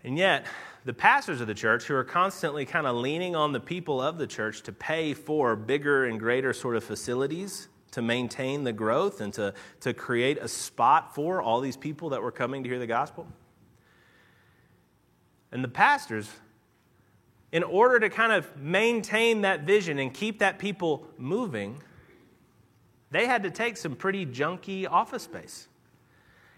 And 0.04 0.16
yet, 0.16 0.47
the 0.85 0.95
pastors 0.95 1.40
of 1.40 1.49
the 1.49 1.54
church, 1.54 1.85
who 1.85 1.97
are 1.97 2.04
constantly 2.04 2.64
kind 2.64 2.87
of 2.87 2.95
leaning 2.95 3.35
on 3.35 3.52
the 3.52 3.61
people 3.61 4.00
of 4.00 4.19
the 4.19 4.26
church 4.26 4.62
to 4.62 4.73
pay 4.73 5.14
for 5.14 5.57
bigger 5.57 6.04
and 6.04 6.21
greater 6.21 6.52
sort 6.52 6.76
of 6.76 6.85
facilities, 6.85 7.69
to 7.92 8.02
maintain 8.02 8.64
the 8.64 8.72
growth 8.72 9.20
and 9.20 9.32
to, 9.34 9.54
to 9.80 9.94
create 9.94 10.38
a 10.38 10.49
spot 10.49 11.14
for 11.14 11.40
all 11.40 11.61
these 11.61 11.76
people 11.76 12.11
that 12.11 12.22
were 12.22 12.32
coming 12.32 12.62
to 12.64 12.68
hear 12.68 12.78
the 12.78 12.87
gospel. 12.87 13.26
And 15.52 15.62
the 15.62 15.68
pastors, 15.68 16.30
in 17.52 17.62
order 17.62 18.00
to 18.00 18.08
kind 18.08 18.32
of 18.32 18.56
maintain 18.56 19.42
that 19.42 19.62
vision 19.62 19.99
and 19.99 20.12
keep 20.12 20.38
that 20.40 20.58
people 20.58 21.06
moving, 21.18 21.82
they 23.11 23.26
had 23.26 23.42
to 23.42 23.50
take 23.50 23.76
some 23.76 23.94
pretty 23.94 24.25
junky 24.25 24.90
office 24.90 25.25
space. 25.25 25.68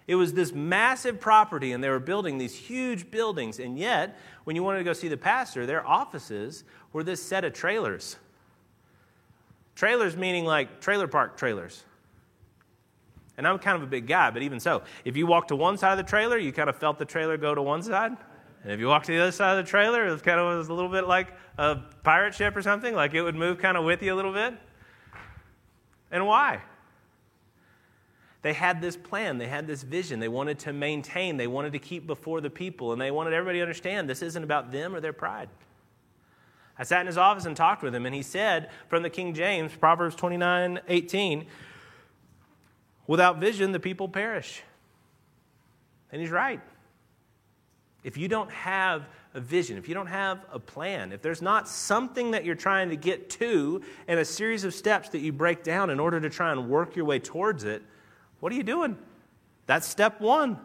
It 0.07 0.15
was 0.15 0.35
this 0.35 0.53
massive 0.53 1.19
property, 1.19 1.73
and 1.73 1.83
they 1.83 1.89
were 1.89 1.99
building 1.99 2.39
these 2.39 2.55
huge 2.55 3.11
buildings. 3.11 3.59
And 3.59 3.79
yet, 3.79 4.19
when 4.45 4.55
you 4.55 4.63
wanted 4.63 4.79
to 4.79 4.85
go 4.85 4.93
see 4.93 5.09
the 5.09 5.17
pastor, 5.17 5.67
their 5.67 5.85
offices 5.85 6.63
were 6.93 7.03
this 7.03 7.23
set 7.23 7.43
of 7.43 7.55
trailers 7.55 8.17
Trailers 9.75 10.17
meaning 10.17 10.45
like 10.45 10.81
trailer 10.81 11.09
park 11.09 11.37
trailers. 11.37 11.85
And 13.37 13.47
I'm 13.49 13.59
kind 13.59 13.77
of 13.77 13.83
a 13.83 13.87
big 13.87 14.07
guy, 14.07 14.31
but 14.31 14.43
even 14.43 14.61
so, 14.61 14.83
if 15.05 15.17
you 15.17 15.27
walk 15.27 15.49
to 15.49 15.57
one 15.57 15.77
side 15.77 15.93
of 15.93 15.99
the 15.99 16.09
trailer, 16.09 16.39
you 16.39 16.53
kind 16.53 16.71
of 16.71 16.77
felt 16.77 16.99
the 16.99 17.05
trailer 17.05 17.37
go 17.37 17.55
to 17.55 17.63
one 17.63 17.83
side. 17.83 18.13
And 18.63 18.73
if 18.73 18.79
you 18.79 18.87
walk 18.87 19.03
to 19.05 19.13
the 19.13 19.21
other 19.21 19.33
side 19.33 19.59
of 19.59 19.65
the 19.65 19.69
trailer, 19.69 20.07
it 20.07 20.11
was 20.11 20.23
kind 20.23 20.39
of 20.39 20.57
was 20.57 20.69
a 20.69 20.73
little 20.73 20.91
bit 20.91 21.07
like 21.07 21.33
a 21.59 21.77
pirate 22.03 22.35
ship 22.35 22.57
or 22.57 22.63
something, 22.63 22.95
like 22.95 23.13
it 23.13 23.23
would 23.23 23.35
move 23.35 23.59
kind 23.59 23.77
of 23.77 23.85
with 23.85 24.03
you 24.03 24.15
a 24.15 24.17
little 24.17 24.33
bit. 24.33 24.55
And 26.11 26.27
why? 26.27 26.63
They 28.43 28.53
had 28.53 28.81
this 28.81 28.97
plan, 28.97 29.39
they 29.39 29.49
had 29.49 29.67
this 29.67 29.83
vision, 29.83 30.21
they 30.21 30.29
wanted 30.29 30.59
to 30.61 30.73
maintain, 30.73 31.37
they 31.37 31.47
wanted 31.47 31.73
to 31.73 31.79
keep 31.79 32.07
before 32.07 32.41
the 32.41 32.51
people, 32.51 32.93
and 32.93 33.01
they 33.01 33.11
wanted 33.11 33.33
everybody 33.33 33.59
to 33.59 33.63
understand 33.63 34.09
this 34.09 34.23
isn't 34.23 34.45
about 34.45 34.71
them 34.71 34.95
or 34.95 35.01
their 35.01 35.15
pride. 35.15 35.49
I 36.79 36.83
sat 36.83 37.01
in 37.01 37.07
his 37.07 37.19
office 37.19 37.47
and 37.47 37.57
talked 37.57 37.83
with 37.83 37.95
him, 37.95 38.05
and 38.07 38.15
he 38.15 38.23
said 38.23 38.71
from 38.89 39.03
the 39.03 39.11
King 39.11 39.35
James, 39.35 39.73
Proverbs 39.77 40.17
29 40.17 40.81
18, 40.89 41.47
without 43.07 43.39
vision, 43.39 43.73
the 43.73 43.81
people 43.81 44.09
perish. 44.09 44.63
And 46.11 46.21
he's 46.21 46.31
right. 46.31 46.61
If 48.03 48.17
you 48.17 48.29
don't 48.29 48.51
have 48.51 49.09
a 49.35 49.41
vision, 49.41 49.79
if 49.79 49.89
you 49.89 49.95
don't 49.95 50.09
have 50.09 50.45
a 50.53 50.59
plan, 50.59 51.13
if 51.13 51.23
there's 51.23 51.43
not 51.43 51.69
something 51.69 52.33
that 52.33 52.45
you're 52.45 52.55
trying 52.55 52.91
to 52.91 52.97
get 52.97 53.31
to 53.31 53.83
and 54.07 54.21
a 54.21 54.25
series 54.25 54.65
of 54.65 54.75
steps 54.75 55.09
that 55.11 55.21
you 55.21 55.33
break 55.33 55.65
down 55.65 55.91
in 55.91 55.99
order 55.99 56.21
to 56.21 56.29
try 56.29 56.53
and 56.53 56.69
work 56.69 56.97
your 56.97 57.05
way 57.05 57.19
towards 57.19 57.65
it, 57.65 57.83
what 58.41 58.53
are 58.53 58.57
you 58.57 58.63
doing? 58.63 58.99
That's 59.67 59.89
step 59.89 60.21
one 60.21 60.59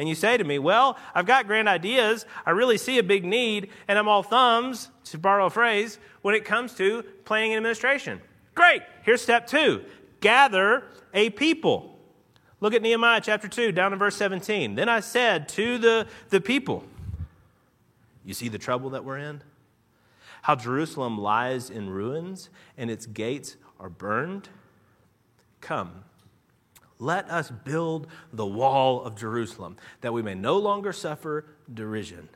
and 0.00 0.08
you 0.08 0.14
say 0.14 0.38
to 0.38 0.44
me, 0.44 0.58
Well, 0.58 0.96
I've 1.14 1.26
got 1.26 1.46
grand 1.46 1.68
ideas, 1.68 2.24
I 2.46 2.52
really 2.52 2.78
see 2.78 2.98
a 2.98 3.02
big 3.02 3.22
need, 3.22 3.68
and 3.86 3.98
I'm 3.98 4.08
all 4.08 4.22
thumbs, 4.22 4.88
to 5.04 5.18
borrow 5.18 5.44
a 5.44 5.50
phrase, 5.50 5.98
when 6.22 6.34
it 6.34 6.46
comes 6.46 6.74
to 6.76 7.02
planning 7.26 7.52
and 7.52 7.58
administration. 7.58 8.22
Great. 8.54 8.80
Here's 9.02 9.20
step 9.20 9.46
two 9.46 9.84
gather 10.20 10.84
a 11.12 11.28
people. 11.28 11.98
Look 12.60 12.72
at 12.72 12.80
Nehemiah 12.80 13.20
chapter 13.22 13.46
2, 13.46 13.72
down 13.72 13.92
in 13.92 13.98
verse 13.98 14.16
17. 14.16 14.74
Then 14.74 14.88
I 14.88 15.00
said 15.00 15.48
to 15.50 15.76
the, 15.76 16.06
the 16.30 16.40
people, 16.40 16.84
You 18.24 18.32
see 18.32 18.48
the 18.48 18.58
trouble 18.58 18.90
that 18.90 19.04
we're 19.04 19.18
in? 19.18 19.42
How 20.42 20.54
Jerusalem 20.54 21.18
lies 21.18 21.68
in 21.68 21.90
ruins 21.90 22.48
and 22.78 22.90
its 22.90 23.04
gates 23.04 23.58
are 23.78 23.90
burned? 23.90 24.48
Come 25.60 26.04
let 27.00 27.28
us 27.30 27.50
build 27.50 28.06
the 28.32 28.46
wall 28.46 29.02
of 29.02 29.16
Jerusalem, 29.16 29.76
that 30.02 30.12
we 30.12 30.22
may 30.22 30.34
no 30.34 30.58
longer 30.58 30.92
suffer 30.92 31.46
derision. 31.72 32.28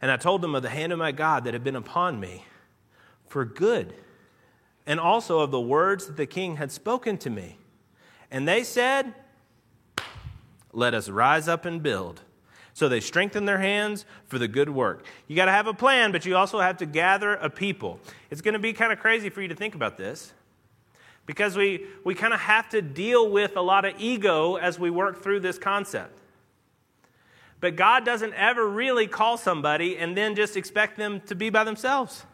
And 0.00 0.10
I 0.10 0.16
told 0.16 0.40
them 0.40 0.54
of 0.54 0.62
the 0.62 0.70
hand 0.70 0.92
of 0.92 0.98
my 0.98 1.12
God 1.12 1.44
that 1.44 1.52
had 1.52 1.64
been 1.64 1.76
upon 1.76 2.18
me 2.18 2.46
for 3.26 3.44
good, 3.44 3.92
and 4.86 5.00
also 5.00 5.40
of 5.40 5.50
the 5.50 5.60
words 5.60 6.06
that 6.06 6.16
the 6.16 6.26
king 6.26 6.56
had 6.56 6.70
spoken 6.70 7.18
to 7.18 7.30
me. 7.30 7.58
And 8.30 8.46
they 8.46 8.62
said, 8.62 9.14
Let 10.72 10.94
us 10.94 11.08
rise 11.08 11.48
up 11.48 11.64
and 11.64 11.82
build. 11.82 12.22
So 12.74 12.88
they 12.88 13.00
strengthened 13.00 13.46
their 13.46 13.58
hands 13.58 14.06
for 14.24 14.38
the 14.38 14.48
good 14.48 14.70
work. 14.70 15.04
You 15.26 15.36
got 15.36 15.44
to 15.44 15.52
have 15.52 15.66
a 15.66 15.74
plan, 15.74 16.10
but 16.10 16.24
you 16.24 16.36
also 16.36 16.60
have 16.60 16.78
to 16.78 16.86
gather 16.86 17.34
a 17.34 17.50
people. 17.50 18.00
It's 18.30 18.40
going 18.40 18.54
to 18.54 18.60
be 18.60 18.72
kind 18.72 18.92
of 18.92 18.98
crazy 18.98 19.28
for 19.28 19.42
you 19.42 19.48
to 19.48 19.54
think 19.54 19.74
about 19.74 19.98
this 19.98 20.32
because 21.26 21.56
we, 21.56 21.86
we 22.04 22.14
kind 22.14 22.34
of 22.34 22.40
have 22.40 22.68
to 22.70 22.82
deal 22.82 23.30
with 23.30 23.56
a 23.56 23.60
lot 23.60 23.84
of 23.84 23.94
ego 23.98 24.56
as 24.56 24.78
we 24.78 24.90
work 24.90 25.22
through 25.22 25.40
this 25.40 25.58
concept. 25.58 26.18
But 27.60 27.76
God 27.76 28.04
doesn't 28.04 28.34
ever 28.34 28.68
really 28.68 29.06
call 29.06 29.36
somebody 29.36 29.96
and 29.96 30.16
then 30.16 30.34
just 30.34 30.56
expect 30.56 30.96
them 30.96 31.20
to 31.26 31.34
be 31.34 31.48
by 31.48 31.62
themselves. 31.62 32.24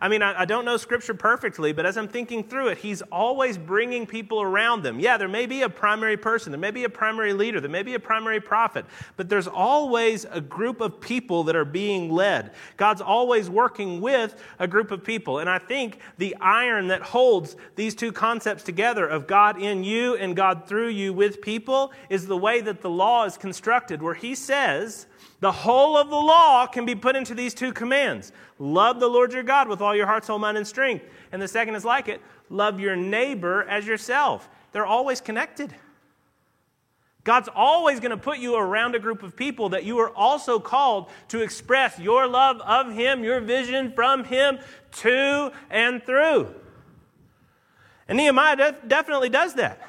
I 0.00 0.08
mean, 0.08 0.22
I, 0.22 0.40
I, 0.40 0.44
don't 0.44 0.64
know 0.64 0.76
Scripture 0.76 1.14
perfectly, 1.14 1.72
but 1.72 1.86
as 1.86 1.96
I'm 1.96 2.08
thinking 2.08 2.44
through 2.44 2.68
it, 2.68 2.78
He's 2.78 3.02
always 3.02 3.56
bringing 3.56 4.06
people 4.06 4.42
around 4.42 4.82
them. 4.82 4.98
Yeah, 4.98 5.16
there 5.16 5.28
may 5.28 5.46
be 5.46 5.62
a 5.62 5.68
primary 5.68 6.16
person, 6.16 6.52
there 6.52 6.60
may 6.60 6.70
be 6.70 6.84
a 6.84 6.88
primary 6.88 7.32
leader, 7.32 7.60
there 7.60 7.70
may 7.70 7.82
be 7.82 7.94
a 7.94 8.00
primary 8.00 8.40
prophet, 8.40 8.84
but 9.16 9.28
there's 9.28 9.46
always 9.46 10.26
a 10.30 10.40
group 10.40 10.80
of 10.80 11.00
people 11.00 11.44
that 11.44 11.56
are 11.56 11.64
being 11.64 12.10
led. 12.10 12.52
God's 12.76 13.00
always 13.00 13.48
working 13.48 14.00
with 14.00 14.40
a 14.58 14.66
group 14.66 14.90
of 14.90 15.04
people. 15.04 15.38
And 15.38 15.48
I 15.48 15.58
think 15.58 15.98
the 16.18 16.36
iron 16.40 16.88
that 16.88 17.02
holds 17.02 17.56
these 17.76 17.94
two 17.94 18.12
concepts 18.12 18.62
together 18.62 19.06
of 19.06 19.26
God 19.26 19.60
in 19.60 19.84
you 19.84 20.16
and 20.16 20.34
God 20.34 20.66
through 20.66 20.88
you 20.88 21.12
with 21.12 21.40
people 21.40 21.92
is 22.10 22.26
the 22.26 22.36
way 22.36 22.60
that 22.60 22.80
the 22.80 22.90
law 22.90 23.24
is 23.24 23.36
constructed, 23.36 24.02
where 24.02 24.14
He 24.14 24.34
says, 24.34 25.06
the 25.40 25.52
whole 25.52 25.96
of 25.96 26.08
the 26.08 26.16
law 26.16 26.66
can 26.66 26.86
be 26.86 26.94
put 26.94 27.16
into 27.16 27.34
these 27.34 27.54
two 27.54 27.72
commands 27.72 28.32
love 28.58 29.00
the 29.00 29.08
Lord 29.08 29.32
your 29.32 29.42
God 29.42 29.68
with 29.68 29.80
all 29.80 29.94
your 29.94 30.06
heart, 30.06 30.24
soul, 30.24 30.38
mind, 30.38 30.56
and 30.56 30.66
strength. 30.66 31.04
And 31.32 31.42
the 31.42 31.48
second 31.48 31.74
is 31.74 31.84
like 31.84 32.08
it 32.08 32.20
love 32.50 32.80
your 32.80 32.96
neighbor 32.96 33.64
as 33.68 33.86
yourself. 33.86 34.48
They're 34.72 34.86
always 34.86 35.20
connected. 35.20 35.74
God's 37.24 37.48
always 37.54 38.00
going 38.00 38.10
to 38.10 38.18
put 38.18 38.38
you 38.38 38.54
around 38.54 38.94
a 38.94 38.98
group 38.98 39.22
of 39.22 39.34
people 39.34 39.70
that 39.70 39.84
you 39.84 39.98
are 39.98 40.10
also 40.10 40.60
called 40.60 41.08
to 41.28 41.40
express 41.40 41.98
your 41.98 42.26
love 42.26 42.60
of 42.60 42.92
Him, 42.92 43.24
your 43.24 43.40
vision 43.40 43.92
from 43.92 44.24
Him 44.24 44.58
to 44.92 45.50
and 45.70 46.04
through. 46.04 46.54
And 48.06 48.18
Nehemiah 48.18 48.56
def- 48.56 48.88
definitely 48.88 49.30
does 49.30 49.54
that. 49.54 49.80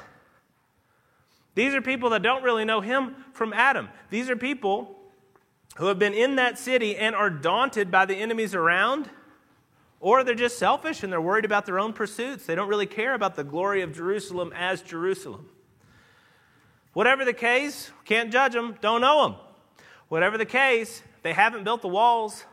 These 1.54 1.74
are 1.74 1.82
people 1.82 2.10
that 2.10 2.22
don't 2.22 2.42
really 2.42 2.64
know 2.64 2.80
Him 2.80 3.14
from 3.32 3.52
Adam. 3.52 3.90
These 4.08 4.30
are 4.30 4.36
people 4.36 4.95
who 5.76 5.86
have 5.86 5.98
been 5.98 6.14
in 6.14 6.36
that 6.36 6.58
city 6.58 6.96
and 6.96 7.14
are 7.14 7.30
daunted 7.30 7.90
by 7.90 8.04
the 8.06 8.16
enemies 8.16 8.54
around, 8.54 9.10
or 10.00 10.24
they're 10.24 10.34
just 10.34 10.58
selfish 10.58 11.02
and 11.02 11.12
they're 11.12 11.20
worried 11.20 11.44
about 11.44 11.66
their 11.66 11.78
own 11.78 11.92
pursuits. 11.92 12.46
They 12.46 12.54
don't 12.54 12.68
really 12.68 12.86
care 12.86 13.14
about 13.14 13.36
the 13.36 13.44
glory 13.44 13.82
of 13.82 13.94
Jerusalem 13.94 14.52
as 14.54 14.82
Jerusalem. 14.82 15.48
Whatever 16.94 17.26
the 17.26 17.34
case, 17.34 17.90
can't 18.06 18.32
judge 18.32 18.52
them, 18.52 18.76
don't 18.80 19.02
know 19.02 19.24
them. 19.24 19.36
Whatever 20.08 20.38
the 20.38 20.46
case, 20.46 21.02
they 21.22 21.34
haven't 21.34 21.64
built 21.64 21.82
the 21.82 21.88
walls. 21.88 22.44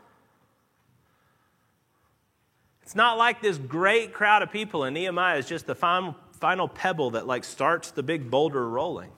It's 2.81 2.95
not 2.95 3.17
like 3.17 3.41
this 3.41 3.57
great 3.57 4.13
crowd 4.13 4.41
of 4.43 4.51
people, 4.51 4.83
and 4.83 4.93
Nehemiah 4.93 5.37
is 5.37 5.47
just 5.47 5.65
the 5.65 5.75
final, 5.75 6.17
final 6.33 6.67
pebble 6.67 7.11
that 7.11 7.25
like 7.25 7.45
starts 7.45 7.91
the 7.91 8.03
big 8.03 8.29
boulder 8.29 8.67
rolling. 8.69 9.11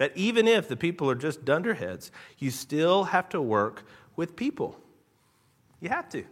But 0.00 0.16
even 0.16 0.48
if 0.48 0.66
the 0.66 0.78
people 0.78 1.10
are 1.10 1.14
just 1.14 1.44
dunderheads, 1.44 2.10
you 2.38 2.50
still 2.50 3.04
have 3.04 3.28
to 3.28 3.42
work 3.42 3.84
with 4.16 4.34
people. 4.34 4.80
You 5.78 5.90
have 5.90 6.08
to. 6.08 6.24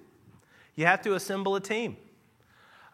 You 0.75 0.87
have 0.87 1.03
to 1.03 1.13
assemble 1.13 1.55
a 1.55 1.61
team. 1.61 1.99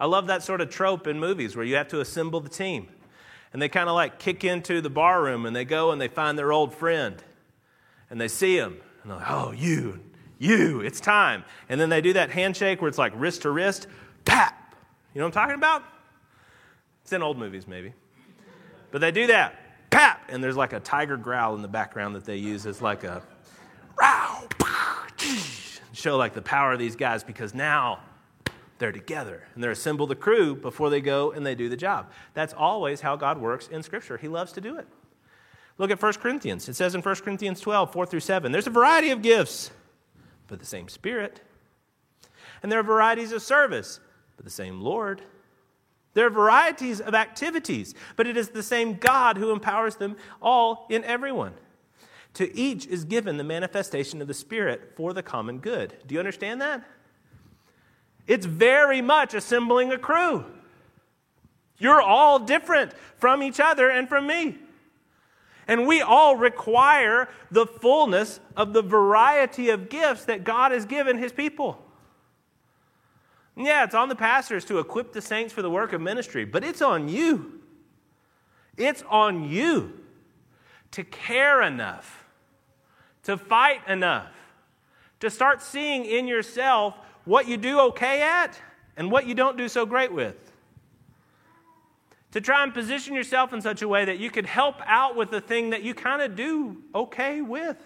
I 0.01 0.07
love 0.07 0.27
that 0.27 0.43
sort 0.43 0.61
of 0.61 0.71
trope 0.71 1.07
in 1.07 1.21
movies 1.21 1.55
where 1.55 1.65
you 1.65 1.77
have 1.77 1.87
to 1.91 2.01
assemble 2.01 2.41
the 2.41 2.49
team. 2.49 2.89
And 3.53 3.63
they 3.63 3.69
kind 3.69 3.89
of 3.89 3.95
like 3.95 4.19
kick 4.19 4.43
into 4.43 4.81
the 4.81 4.91
bar 4.91 5.23
room 5.23 5.47
and 5.47 5.55
they 5.55 5.65
go 5.65 5.93
and 5.93 6.01
they 6.01 6.09
find 6.09 6.37
their 6.37 6.53
old 6.53 6.75
friend 6.75 7.23
and 8.11 8.21
they 8.21 8.27
see 8.27 8.57
him 8.57 8.79
and 9.05 9.13
they're 9.13 9.19
like, 9.19 9.31
oh, 9.31 9.53
you, 9.53 10.01
you, 10.41 10.81
it's 10.81 11.01
time. 11.01 11.45
And 11.69 11.81
then 11.81 11.89
they 11.89 12.01
do 12.01 12.15
that 12.15 12.31
handshake 12.31 12.83
where 12.83 12.89
it's 12.89 12.99
like 12.99 13.13
wrist 13.15 13.43
to 13.43 13.51
wrist, 13.51 13.87
tap. 14.25 14.75
You 15.15 15.21
know 15.21 15.27
what 15.27 15.37
I'm 15.37 15.41
talking 15.41 15.55
about? 15.55 15.85
It's 17.05 17.13
in 17.13 17.23
old 17.23 17.39
movies, 17.39 17.69
maybe. 17.69 17.93
But 18.91 19.01
they 19.01 19.13
do 19.13 19.29
that, 19.29 19.55
pap, 19.95 20.29
and 20.29 20.43
there's 20.43 20.57
like 20.57 20.73
a 20.73 20.81
tiger 20.81 21.17
growl 21.17 21.55
in 21.55 21.63
the 21.63 21.69
background 21.69 22.17
that 22.17 22.25
they 22.25 22.37
use 22.37 22.67
as 22.67 22.83
like 22.83 23.05
a 23.05 23.23
row, 24.01 24.49
show 25.93 26.17
like 26.17 26.35
the 26.35 26.43
power 26.43 26.73
of 26.73 26.79
these 26.81 26.97
guys 26.97 27.23
because 27.23 27.55
now 27.55 28.01
they're 28.79 28.91
together 28.91 29.47
and 29.55 29.63
they're 29.63 29.71
assemble 29.71 30.07
the 30.07 30.17
crew 30.17 30.57
before 30.57 30.91
they 30.91 31.01
go 31.01 31.31
and 31.31 31.47
they 31.47 31.55
do 31.55 31.69
the 31.69 31.77
job. 31.77 32.11
That's 32.35 32.53
always 32.53 33.01
how 33.01 33.15
God 33.15 33.39
works 33.39 33.69
in 33.69 33.85
Scripture. 33.85 34.17
He 34.17 34.27
loves 34.27 34.51
to 34.53 34.61
do 34.61 34.77
it. 34.79 34.89
Look 35.79 35.93
at 35.93 36.03
1 36.03 36.13
Corinthians. 36.15 36.69
It 36.69 36.75
says 36.75 36.97
in 36.97 37.01
1 37.01 37.15
Corinthians 37.17 37.61
12, 37.61 37.93
4 37.93 38.07
through 38.07 38.21
7, 38.21 38.51
there's 38.51 38.67
a 38.67 38.71
variety 38.71 39.11
of 39.11 39.23
gifts, 39.23 39.71
but 40.49 40.59
the 40.59 40.67
same 40.67 40.89
Spirit. 40.89 41.41
And 42.63 42.73
there 42.73 42.81
are 42.81 42.85
varieties 42.85 43.31
of 43.31 43.43
service, 43.43 44.01
but 44.37 44.45
the 44.45 44.51
same 44.51 44.81
Lord. 44.81 45.23
There 46.15 46.27
are 46.27 46.31
varieties 46.31 47.01
of 47.01 47.15
activities, 47.15 47.95
but 48.17 48.27
it 48.27 48.37
is 48.37 48.49
the 48.49 48.63
same 48.63 48.95
God 48.95 49.37
who 49.37 49.51
empowers 49.51 49.97
them 49.97 50.17
all 50.41 50.87
in 50.89 51.05
everyone. 51.05 51.55
To 52.35 52.57
each 52.57 52.87
is 52.87 53.05
given 53.05 53.37
the 53.37 53.45
manifestation 53.45 54.21
of 54.21 54.29
the 54.29 54.35
Spirit 54.35 54.93
for 54.97 55.13
the 55.13 55.23
common 55.23 55.59
good. 55.59 55.95
Do 56.07 56.15
you 56.15 56.19
understand 56.19 56.61
that? 56.61 56.85
It's 58.27 58.47
very 58.47 59.03
much 59.03 59.35
assembling 59.35 59.93
a 59.93 59.99
crew. 59.99 60.45
You're 61.79 62.01
all 62.01 62.39
different 62.39 62.93
from 63.19 63.43
each 63.43 63.61
other 63.61 63.91
and 63.91 64.09
from 64.09 64.27
me. 64.27 64.59
And 65.67 65.87
we 65.87 66.01
all 66.03 66.37
require 66.37 67.29
the 67.51 67.67
fullness 67.67 68.41
of 68.57 68.73
the 68.73 68.83
variety 68.83 69.71
of 69.71 69.89
gifts 69.89 70.27
that 70.27 70.45
God 70.45 70.73
has 70.73 70.85
given 70.85 71.19
his 71.19 71.33
people. 71.33 71.85
Yeah, 73.57 73.85
it's 73.85 73.95
on 73.95 74.09
the 74.09 74.17
pastors 74.17 74.65
to 74.67 74.79
equip 74.79 75.13
the 75.13 75.21
saints 75.21 75.53
for 75.53 75.63
the 75.63 75.71
work 75.71 75.93
of 75.93 76.01
ministry, 76.01 76.45
but 76.45 76.65
it's 76.65 76.83
on 76.83 77.09
you. 77.09 77.61
It's 78.77 79.05
on 79.09 79.49
you 79.49 79.93
to 80.91 81.05
care 81.05 81.63
enough, 81.63 82.25
to 83.25 83.37
fight 83.37 83.81
enough, 83.89 84.33
to 85.21 85.31
start 85.31 85.63
seeing 85.63 86.05
in 86.05 86.27
yourself 86.27 86.95
what 87.25 87.49
you 87.49 87.57
do 87.57 87.81
okay 87.81 88.23
at 88.23 88.59
and 88.97 89.11
what 89.11 89.27
you 89.27 89.35
don't 89.35 89.57
do 89.57 89.69
so 89.69 89.87
great 89.87 90.13
with. 90.13 90.37
To 92.33 92.41
try 92.41 92.65
and 92.65 92.75
position 92.75 93.15
yourself 93.15 93.53
in 93.53 93.61
such 93.61 93.83
a 93.83 93.89
way 93.89 94.05
that 94.05 94.19
you 94.19 94.31
could 94.31 94.47
help 94.47 94.77
out 94.85 95.15
with 95.15 95.31
the 95.31 95.41
thing 95.41 95.71
that 95.71 95.83
you 95.83 95.95
kind 95.95 96.21
of 96.21 96.35
do 96.35 96.83
okay 96.95 97.41
with. 97.41 97.77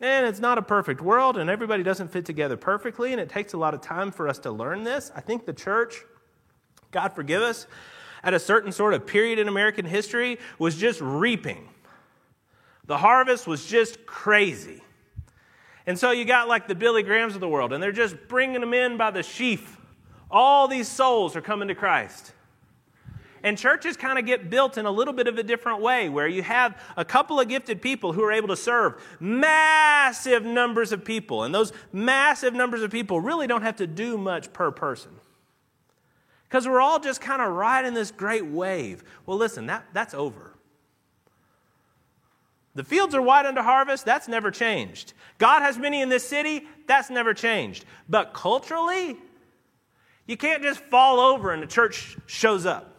And 0.00 0.26
it's 0.26 0.38
not 0.38 0.58
a 0.58 0.62
perfect 0.62 1.00
world, 1.00 1.36
and 1.36 1.50
everybody 1.50 1.82
doesn't 1.82 2.08
fit 2.08 2.24
together 2.24 2.56
perfectly, 2.56 3.12
and 3.12 3.20
it 3.20 3.28
takes 3.28 3.52
a 3.52 3.56
lot 3.56 3.74
of 3.74 3.80
time 3.80 4.12
for 4.12 4.28
us 4.28 4.38
to 4.40 4.50
learn 4.50 4.84
this. 4.84 5.10
I 5.14 5.20
think 5.20 5.44
the 5.44 5.52
church, 5.52 6.04
God 6.92 7.14
forgive 7.14 7.42
us, 7.42 7.66
at 8.22 8.32
a 8.32 8.38
certain 8.38 8.70
sort 8.70 8.94
of 8.94 9.06
period 9.06 9.38
in 9.38 9.48
American 9.48 9.84
history 9.84 10.38
was 10.58 10.76
just 10.76 11.00
reaping. 11.00 11.68
The 12.86 12.98
harvest 12.98 13.46
was 13.46 13.66
just 13.66 14.06
crazy. 14.06 14.82
And 15.86 15.98
so 15.98 16.10
you 16.10 16.24
got 16.24 16.48
like 16.48 16.68
the 16.68 16.74
Billy 16.74 17.02
Grahams 17.02 17.34
of 17.34 17.40
the 17.40 17.48
world, 17.48 17.72
and 17.72 17.82
they're 17.82 17.92
just 17.92 18.16
bringing 18.28 18.60
them 18.60 18.74
in 18.74 18.96
by 18.96 19.10
the 19.10 19.22
sheaf. 19.22 19.78
All 20.30 20.68
these 20.68 20.86
souls 20.86 21.34
are 21.34 21.40
coming 21.40 21.68
to 21.68 21.74
Christ. 21.74 22.32
And 23.42 23.56
churches 23.56 23.96
kind 23.96 24.18
of 24.18 24.26
get 24.26 24.50
built 24.50 24.78
in 24.78 24.86
a 24.86 24.90
little 24.90 25.14
bit 25.14 25.28
of 25.28 25.38
a 25.38 25.42
different 25.42 25.80
way, 25.80 26.08
where 26.08 26.26
you 26.26 26.42
have 26.42 26.80
a 26.96 27.04
couple 27.04 27.38
of 27.38 27.48
gifted 27.48 27.80
people 27.80 28.12
who 28.12 28.22
are 28.24 28.32
able 28.32 28.48
to 28.48 28.56
serve 28.56 29.02
massive 29.20 30.44
numbers 30.44 30.92
of 30.92 31.04
people. 31.04 31.44
And 31.44 31.54
those 31.54 31.72
massive 31.92 32.54
numbers 32.54 32.82
of 32.82 32.90
people 32.90 33.20
really 33.20 33.46
don't 33.46 33.62
have 33.62 33.76
to 33.76 33.86
do 33.86 34.18
much 34.18 34.52
per 34.52 34.70
person. 34.70 35.12
Because 36.48 36.66
we're 36.66 36.80
all 36.80 36.98
just 36.98 37.20
kind 37.20 37.42
of 37.42 37.52
riding 37.52 37.94
this 37.94 38.10
great 38.10 38.46
wave. 38.46 39.04
Well, 39.26 39.36
listen, 39.36 39.66
that, 39.66 39.84
that's 39.92 40.14
over. 40.14 40.54
The 42.74 42.84
fields 42.84 43.14
are 43.14 43.22
wide 43.22 43.44
unto 43.44 43.60
harvest, 43.60 44.04
that's 44.04 44.28
never 44.28 44.50
changed. 44.50 45.12
God 45.38 45.62
has 45.62 45.76
many 45.76 46.00
in 46.00 46.08
this 46.08 46.26
city, 46.26 46.66
that's 46.86 47.10
never 47.10 47.34
changed. 47.34 47.84
But 48.08 48.32
culturally, 48.32 49.16
you 50.26 50.36
can't 50.36 50.62
just 50.62 50.80
fall 50.80 51.18
over 51.18 51.52
and 51.52 51.62
the 51.62 51.66
church 51.66 52.16
shows 52.26 52.66
up. 52.66 52.94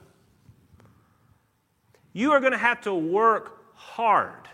You 2.13 2.31
are 2.31 2.39
going 2.39 2.51
to 2.51 2.57
have 2.57 2.81
to 2.81 2.93
work 2.93 3.75
hard. 3.75 4.47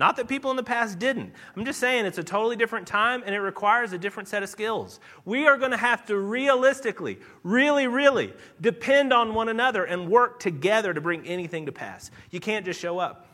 Not 0.00 0.16
that 0.16 0.28
people 0.28 0.50
in 0.50 0.56
the 0.56 0.62
past 0.62 0.98
didn't. 0.98 1.34
I'm 1.54 1.64
just 1.66 1.78
saying 1.78 2.06
it's 2.06 2.16
a 2.16 2.24
totally 2.24 2.56
different 2.56 2.86
time 2.86 3.22
and 3.26 3.34
it 3.34 3.40
requires 3.40 3.92
a 3.92 3.98
different 3.98 4.30
set 4.30 4.42
of 4.42 4.48
skills. 4.48 4.98
We 5.26 5.46
are 5.46 5.58
going 5.58 5.72
to 5.72 5.76
have 5.76 6.06
to 6.06 6.16
realistically, 6.16 7.18
really, 7.42 7.86
really 7.86 8.32
depend 8.62 9.12
on 9.12 9.34
one 9.34 9.50
another 9.50 9.84
and 9.84 10.08
work 10.08 10.40
together 10.40 10.94
to 10.94 11.02
bring 11.02 11.26
anything 11.26 11.66
to 11.66 11.72
pass. 11.72 12.10
You 12.30 12.40
can't 12.40 12.64
just 12.64 12.80
show 12.80 12.98
up. 12.98 13.26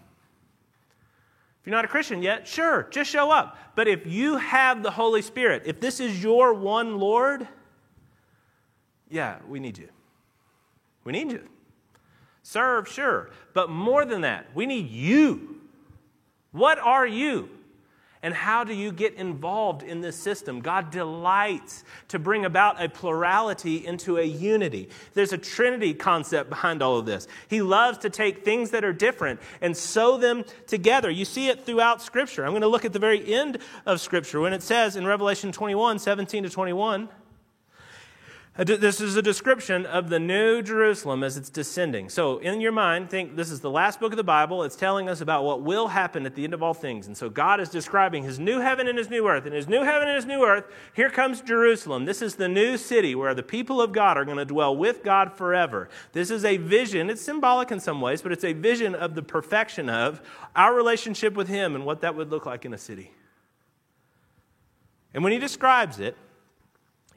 If 1.60 1.68
you're 1.68 1.76
not 1.76 1.84
a 1.84 1.88
Christian 1.88 2.20
yet, 2.20 2.48
sure, 2.48 2.88
just 2.90 3.10
show 3.10 3.30
up. 3.30 3.56
But 3.76 3.86
if 3.86 4.04
you 4.04 4.36
have 4.36 4.82
the 4.82 4.90
Holy 4.90 5.22
Spirit, 5.22 5.62
if 5.66 5.78
this 5.78 6.00
is 6.00 6.20
your 6.20 6.52
one 6.52 6.98
Lord, 6.98 7.46
yeah, 9.08 9.38
we 9.46 9.60
need 9.60 9.78
you. 9.78 9.88
We 11.04 11.12
need 11.12 11.30
you. 11.30 11.48
Serve, 12.48 12.86
sure. 12.86 13.30
But 13.54 13.70
more 13.70 14.04
than 14.04 14.20
that, 14.20 14.46
we 14.54 14.66
need 14.66 14.88
you. 14.88 15.62
What 16.52 16.78
are 16.78 17.04
you? 17.04 17.50
And 18.22 18.32
how 18.32 18.62
do 18.62 18.72
you 18.72 18.92
get 18.92 19.14
involved 19.14 19.82
in 19.82 20.00
this 20.00 20.16
system? 20.16 20.60
God 20.60 20.92
delights 20.92 21.82
to 22.06 22.20
bring 22.20 22.44
about 22.44 22.80
a 22.80 22.88
plurality 22.88 23.84
into 23.84 24.18
a 24.18 24.22
unity. 24.22 24.90
There's 25.14 25.32
a 25.32 25.38
Trinity 25.38 25.92
concept 25.92 26.48
behind 26.48 26.82
all 26.82 26.98
of 26.98 27.04
this. 27.04 27.26
He 27.48 27.62
loves 27.62 27.98
to 27.98 28.10
take 28.10 28.44
things 28.44 28.70
that 28.70 28.84
are 28.84 28.92
different 28.92 29.40
and 29.60 29.76
sew 29.76 30.16
them 30.16 30.44
together. 30.68 31.10
You 31.10 31.24
see 31.24 31.48
it 31.48 31.66
throughout 31.66 32.00
Scripture. 32.00 32.44
I'm 32.44 32.52
going 32.52 32.62
to 32.62 32.68
look 32.68 32.84
at 32.84 32.92
the 32.92 33.00
very 33.00 33.34
end 33.34 33.58
of 33.86 34.00
Scripture 34.00 34.38
when 34.38 34.52
it 34.52 34.62
says 34.62 34.94
in 34.94 35.04
Revelation 35.04 35.50
21 35.50 35.98
17 35.98 36.44
to 36.44 36.48
21. 36.48 37.08
This 38.58 39.02
is 39.02 39.16
a 39.16 39.22
description 39.22 39.84
of 39.84 40.08
the 40.08 40.18
new 40.18 40.62
Jerusalem 40.62 41.22
as 41.22 41.36
it's 41.36 41.50
descending. 41.50 42.08
So, 42.08 42.38
in 42.38 42.62
your 42.62 42.72
mind, 42.72 43.10
think 43.10 43.36
this 43.36 43.50
is 43.50 43.60
the 43.60 43.68
last 43.68 44.00
book 44.00 44.14
of 44.14 44.16
the 44.16 44.24
Bible. 44.24 44.62
It's 44.62 44.76
telling 44.76 45.10
us 45.10 45.20
about 45.20 45.44
what 45.44 45.60
will 45.60 45.88
happen 45.88 46.24
at 46.24 46.34
the 46.34 46.42
end 46.42 46.54
of 46.54 46.62
all 46.62 46.72
things. 46.72 47.06
And 47.06 47.14
so, 47.14 47.28
God 47.28 47.60
is 47.60 47.68
describing 47.68 48.22
his 48.22 48.38
new 48.38 48.60
heaven 48.60 48.88
and 48.88 48.96
his 48.96 49.10
new 49.10 49.28
earth. 49.28 49.44
And 49.44 49.54
his 49.54 49.68
new 49.68 49.82
heaven 49.82 50.08
and 50.08 50.16
his 50.16 50.24
new 50.24 50.42
earth, 50.42 50.64
here 50.94 51.10
comes 51.10 51.42
Jerusalem. 51.42 52.06
This 52.06 52.22
is 52.22 52.36
the 52.36 52.48
new 52.48 52.78
city 52.78 53.14
where 53.14 53.34
the 53.34 53.42
people 53.42 53.82
of 53.82 53.92
God 53.92 54.16
are 54.16 54.24
going 54.24 54.38
to 54.38 54.46
dwell 54.46 54.74
with 54.74 55.04
God 55.04 55.34
forever. 55.34 55.90
This 56.14 56.30
is 56.30 56.42
a 56.42 56.56
vision. 56.56 57.10
It's 57.10 57.20
symbolic 57.20 57.70
in 57.70 57.78
some 57.78 58.00
ways, 58.00 58.22
but 58.22 58.32
it's 58.32 58.44
a 58.44 58.54
vision 58.54 58.94
of 58.94 59.14
the 59.14 59.22
perfection 59.22 59.90
of 59.90 60.22
our 60.54 60.72
relationship 60.72 61.34
with 61.34 61.48
him 61.48 61.74
and 61.74 61.84
what 61.84 62.00
that 62.00 62.14
would 62.14 62.30
look 62.30 62.46
like 62.46 62.64
in 62.64 62.72
a 62.72 62.78
city. 62.78 63.10
And 65.12 65.22
when 65.22 65.34
he 65.34 65.38
describes 65.38 66.00
it, 66.00 66.16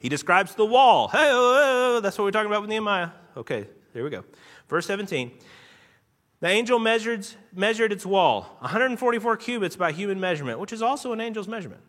he 0.00 0.08
describes 0.08 0.54
the 0.54 0.66
wall. 0.66 1.08
Hey, 1.08 1.28
oh, 1.30 1.96
oh, 1.96 2.00
that's 2.00 2.18
what 2.18 2.24
we're 2.24 2.30
talking 2.32 2.50
about 2.50 2.62
with 2.62 2.70
Nehemiah. 2.70 3.10
Okay, 3.36 3.68
here 3.92 4.02
we 4.02 4.10
go. 4.10 4.24
Verse 4.68 4.86
17. 4.86 5.30
The 6.40 6.48
angel 6.48 6.78
measured, 6.78 7.26
measured 7.54 7.92
its 7.92 8.06
wall, 8.06 8.56
144 8.60 9.36
cubits 9.36 9.76
by 9.76 9.92
human 9.92 10.18
measurement, 10.18 10.58
which 10.58 10.72
is 10.72 10.80
also 10.80 11.12
an 11.12 11.20
angel's 11.20 11.46
measurement. 11.46 11.82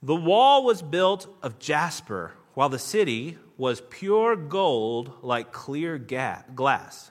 The 0.00 0.14
wall 0.14 0.64
was 0.64 0.80
built 0.80 1.26
of 1.42 1.58
jasper, 1.58 2.34
while 2.54 2.68
the 2.68 2.78
city 2.78 3.36
was 3.56 3.82
pure 3.90 4.36
gold 4.36 5.12
like 5.22 5.50
clear 5.50 5.98
ga- 5.98 6.44
glass. 6.54 7.10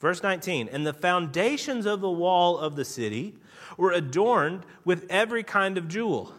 Verse 0.00 0.20
19, 0.20 0.68
and 0.68 0.84
the 0.84 0.92
foundations 0.92 1.86
of 1.86 2.00
the 2.00 2.10
wall 2.10 2.58
of 2.58 2.74
the 2.74 2.84
city 2.84 3.36
were 3.76 3.92
adorned 3.92 4.66
with 4.84 5.06
every 5.08 5.44
kind 5.44 5.78
of 5.78 5.86
jewel. 5.86 6.34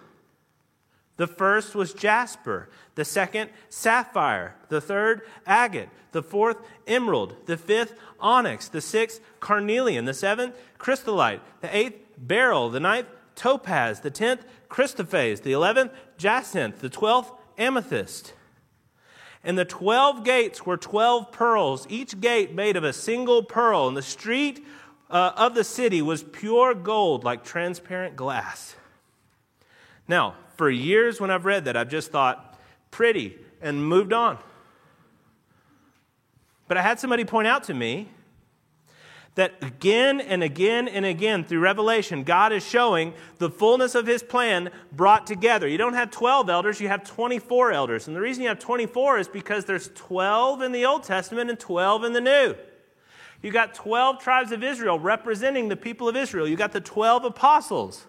The 1.17 1.27
first 1.27 1.75
was 1.75 1.93
jasper, 1.93 2.69
the 2.95 3.05
second, 3.05 3.51
sapphire, 3.69 4.55
the 4.69 4.81
third, 4.81 5.21
agate, 5.45 5.89
the 6.11 6.23
fourth, 6.23 6.57
emerald, 6.87 7.35
the 7.45 7.57
fifth, 7.57 7.95
onyx, 8.19 8.67
the 8.67 8.81
sixth, 8.81 9.21
carnelian, 9.39 10.05
the 10.05 10.13
seventh, 10.13 10.55
chrysolite, 10.79 11.41
the 11.61 11.75
eighth, 11.75 11.99
beryl, 12.17 12.69
the 12.69 12.79
ninth, 12.79 13.07
topaz, 13.35 13.99
the 13.99 14.11
tenth, 14.11 14.43
chrysoprase, 14.69 15.43
the 15.43 15.51
eleventh, 15.51 15.91
jacinth, 16.17 16.79
the 16.79 16.89
twelfth, 16.89 17.31
amethyst. 17.57 18.33
And 19.43 19.57
the 19.57 19.65
twelve 19.65 20.23
gates 20.23 20.65
were 20.65 20.77
twelve 20.77 21.31
pearls, 21.31 21.85
each 21.89 22.19
gate 22.21 22.55
made 22.55 22.75
of 22.75 22.83
a 22.83 22.93
single 22.93 23.43
pearl. 23.43 23.87
And 23.87 23.97
the 23.97 24.01
street 24.01 24.65
uh, 25.11 25.33
of 25.35 25.53
the 25.53 25.63
city 25.63 26.01
was 26.01 26.23
pure 26.23 26.73
gold, 26.73 27.23
like 27.23 27.43
transparent 27.43 28.15
glass. 28.15 28.75
Now, 30.07 30.35
for 30.63 30.69
years 30.69 31.19
when 31.19 31.29
I've 31.29 31.43
read 31.43 31.65
that, 31.65 31.75
I've 31.75 31.89
just 31.89 32.09
thought, 32.09 32.57
pretty, 32.89 33.37
and 33.61 33.85
moved 33.85 34.13
on. 34.13 34.37
But 36.69 36.77
I 36.77 36.81
had 36.81 37.01
somebody 37.01 37.25
point 37.25 37.49
out 37.49 37.65
to 37.65 37.73
me 37.73 38.07
that 39.35 39.55
again 39.61 40.21
and 40.21 40.41
again 40.41 40.87
and 40.87 41.05
again 41.05 41.43
through 41.43 41.59
Revelation, 41.59 42.23
God 42.23 42.53
is 42.53 42.65
showing 42.65 43.13
the 43.39 43.49
fullness 43.49 43.93
of 43.93 44.07
his 44.07 44.23
plan 44.23 44.69
brought 44.93 45.27
together. 45.27 45.67
You 45.67 45.77
don't 45.77 45.95
have 45.95 46.09
12 46.11 46.49
elders, 46.49 46.79
you 46.79 46.87
have 46.87 47.03
24 47.03 47.73
elders. 47.73 48.07
And 48.07 48.15
the 48.15 48.21
reason 48.21 48.43
you 48.43 48.47
have 48.47 48.59
24 48.59 49.19
is 49.19 49.27
because 49.27 49.65
there's 49.65 49.89
12 49.95 50.61
in 50.61 50.71
the 50.71 50.85
Old 50.85 51.03
Testament 51.03 51.49
and 51.49 51.59
12 51.59 52.05
in 52.05 52.13
the 52.13 52.21
New. 52.21 52.55
You 53.41 53.51
got 53.51 53.73
12 53.73 54.19
tribes 54.19 54.53
of 54.53 54.63
Israel 54.63 54.97
representing 54.97 55.67
the 55.67 55.75
people 55.75 56.07
of 56.07 56.15
Israel. 56.15 56.47
You 56.47 56.55
got 56.55 56.71
the 56.71 56.79
12 56.79 57.25
apostles 57.25 58.05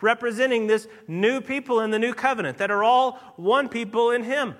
representing 0.00 0.66
this 0.66 0.86
new 1.06 1.40
people 1.40 1.80
in 1.80 1.90
the 1.90 1.98
new 1.98 2.14
covenant 2.14 2.58
that 2.58 2.70
are 2.70 2.82
all 2.82 3.18
one 3.36 3.68
people 3.68 4.10
in 4.10 4.22
him. 4.22 4.54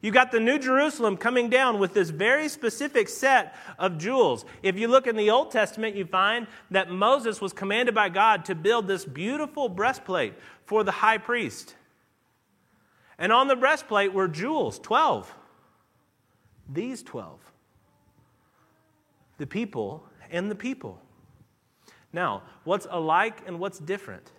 You 0.00 0.12
got 0.12 0.30
the 0.30 0.40
New 0.40 0.58
Jerusalem 0.58 1.16
coming 1.16 1.48
down 1.48 1.78
with 1.78 1.94
this 1.94 2.10
very 2.10 2.48
specific 2.48 3.08
set 3.08 3.56
of 3.78 3.98
jewels. 3.98 4.44
If 4.62 4.78
you 4.78 4.88
look 4.88 5.06
in 5.06 5.16
the 5.16 5.30
Old 5.30 5.50
Testament, 5.50 5.96
you 5.96 6.04
find 6.04 6.46
that 6.70 6.90
Moses 6.90 7.40
was 7.40 7.52
commanded 7.52 7.94
by 7.94 8.08
God 8.10 8.44
to 8.44 8.54
build 8.54 8.86
this 8.86 9.04
beautiful 9.04 9.68
breastplate 9.68 10.34
for 10.64 10.84
the 10.84 10.92
high 10.92 11.18
priest. 11.18 11.74
And 13.18 13.32
on 13.32 13.48
the 13.48 13.56
breastplate 13.56 14.12
were 14.12 14.28
jewels, 14.28 14.78
12. 14.78 15.34
These 16.72 17.02
12. 17.02 17.40
The 19.38 19.46
people 19.46 20.06
and 20.30 20.50
the 20.50 20.54
people. 20.54 21.00
Now, 22.12 22.42
what's 22.64 22.86
alike 22.90 23.42
and 23.46 23.58
what's 23.58 23.78
different? 23.78 24.32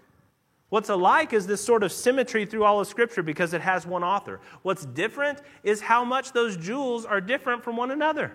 What's 0.69 0.89
alike 0.89 1.31
is 1.31 1.47
this 1.47 1.63
sort 1.63 1.83
of 1.83 1.91
symmetry 1.91 2.45
through 2.45 2.65
all 2.65 2.79
of 2.79 2.87
Scripture 2.87 3.23
because 3.23 3.53
it 3.53 3.61
has 3.61 3.85
one 3.85 4.03
author. 4.03 4.41
What's 4.63 4.85
different 4.85 5.41
is 5.63 5.81
how 5.81 6.03
much 6.03 6.33
those 6.33 6.57
jewels 6.57 7.05
are 7.05 7.21
different 7.21 7.63
from 7.63 7.77
one 7.77 7.91
another. 7.91 8.33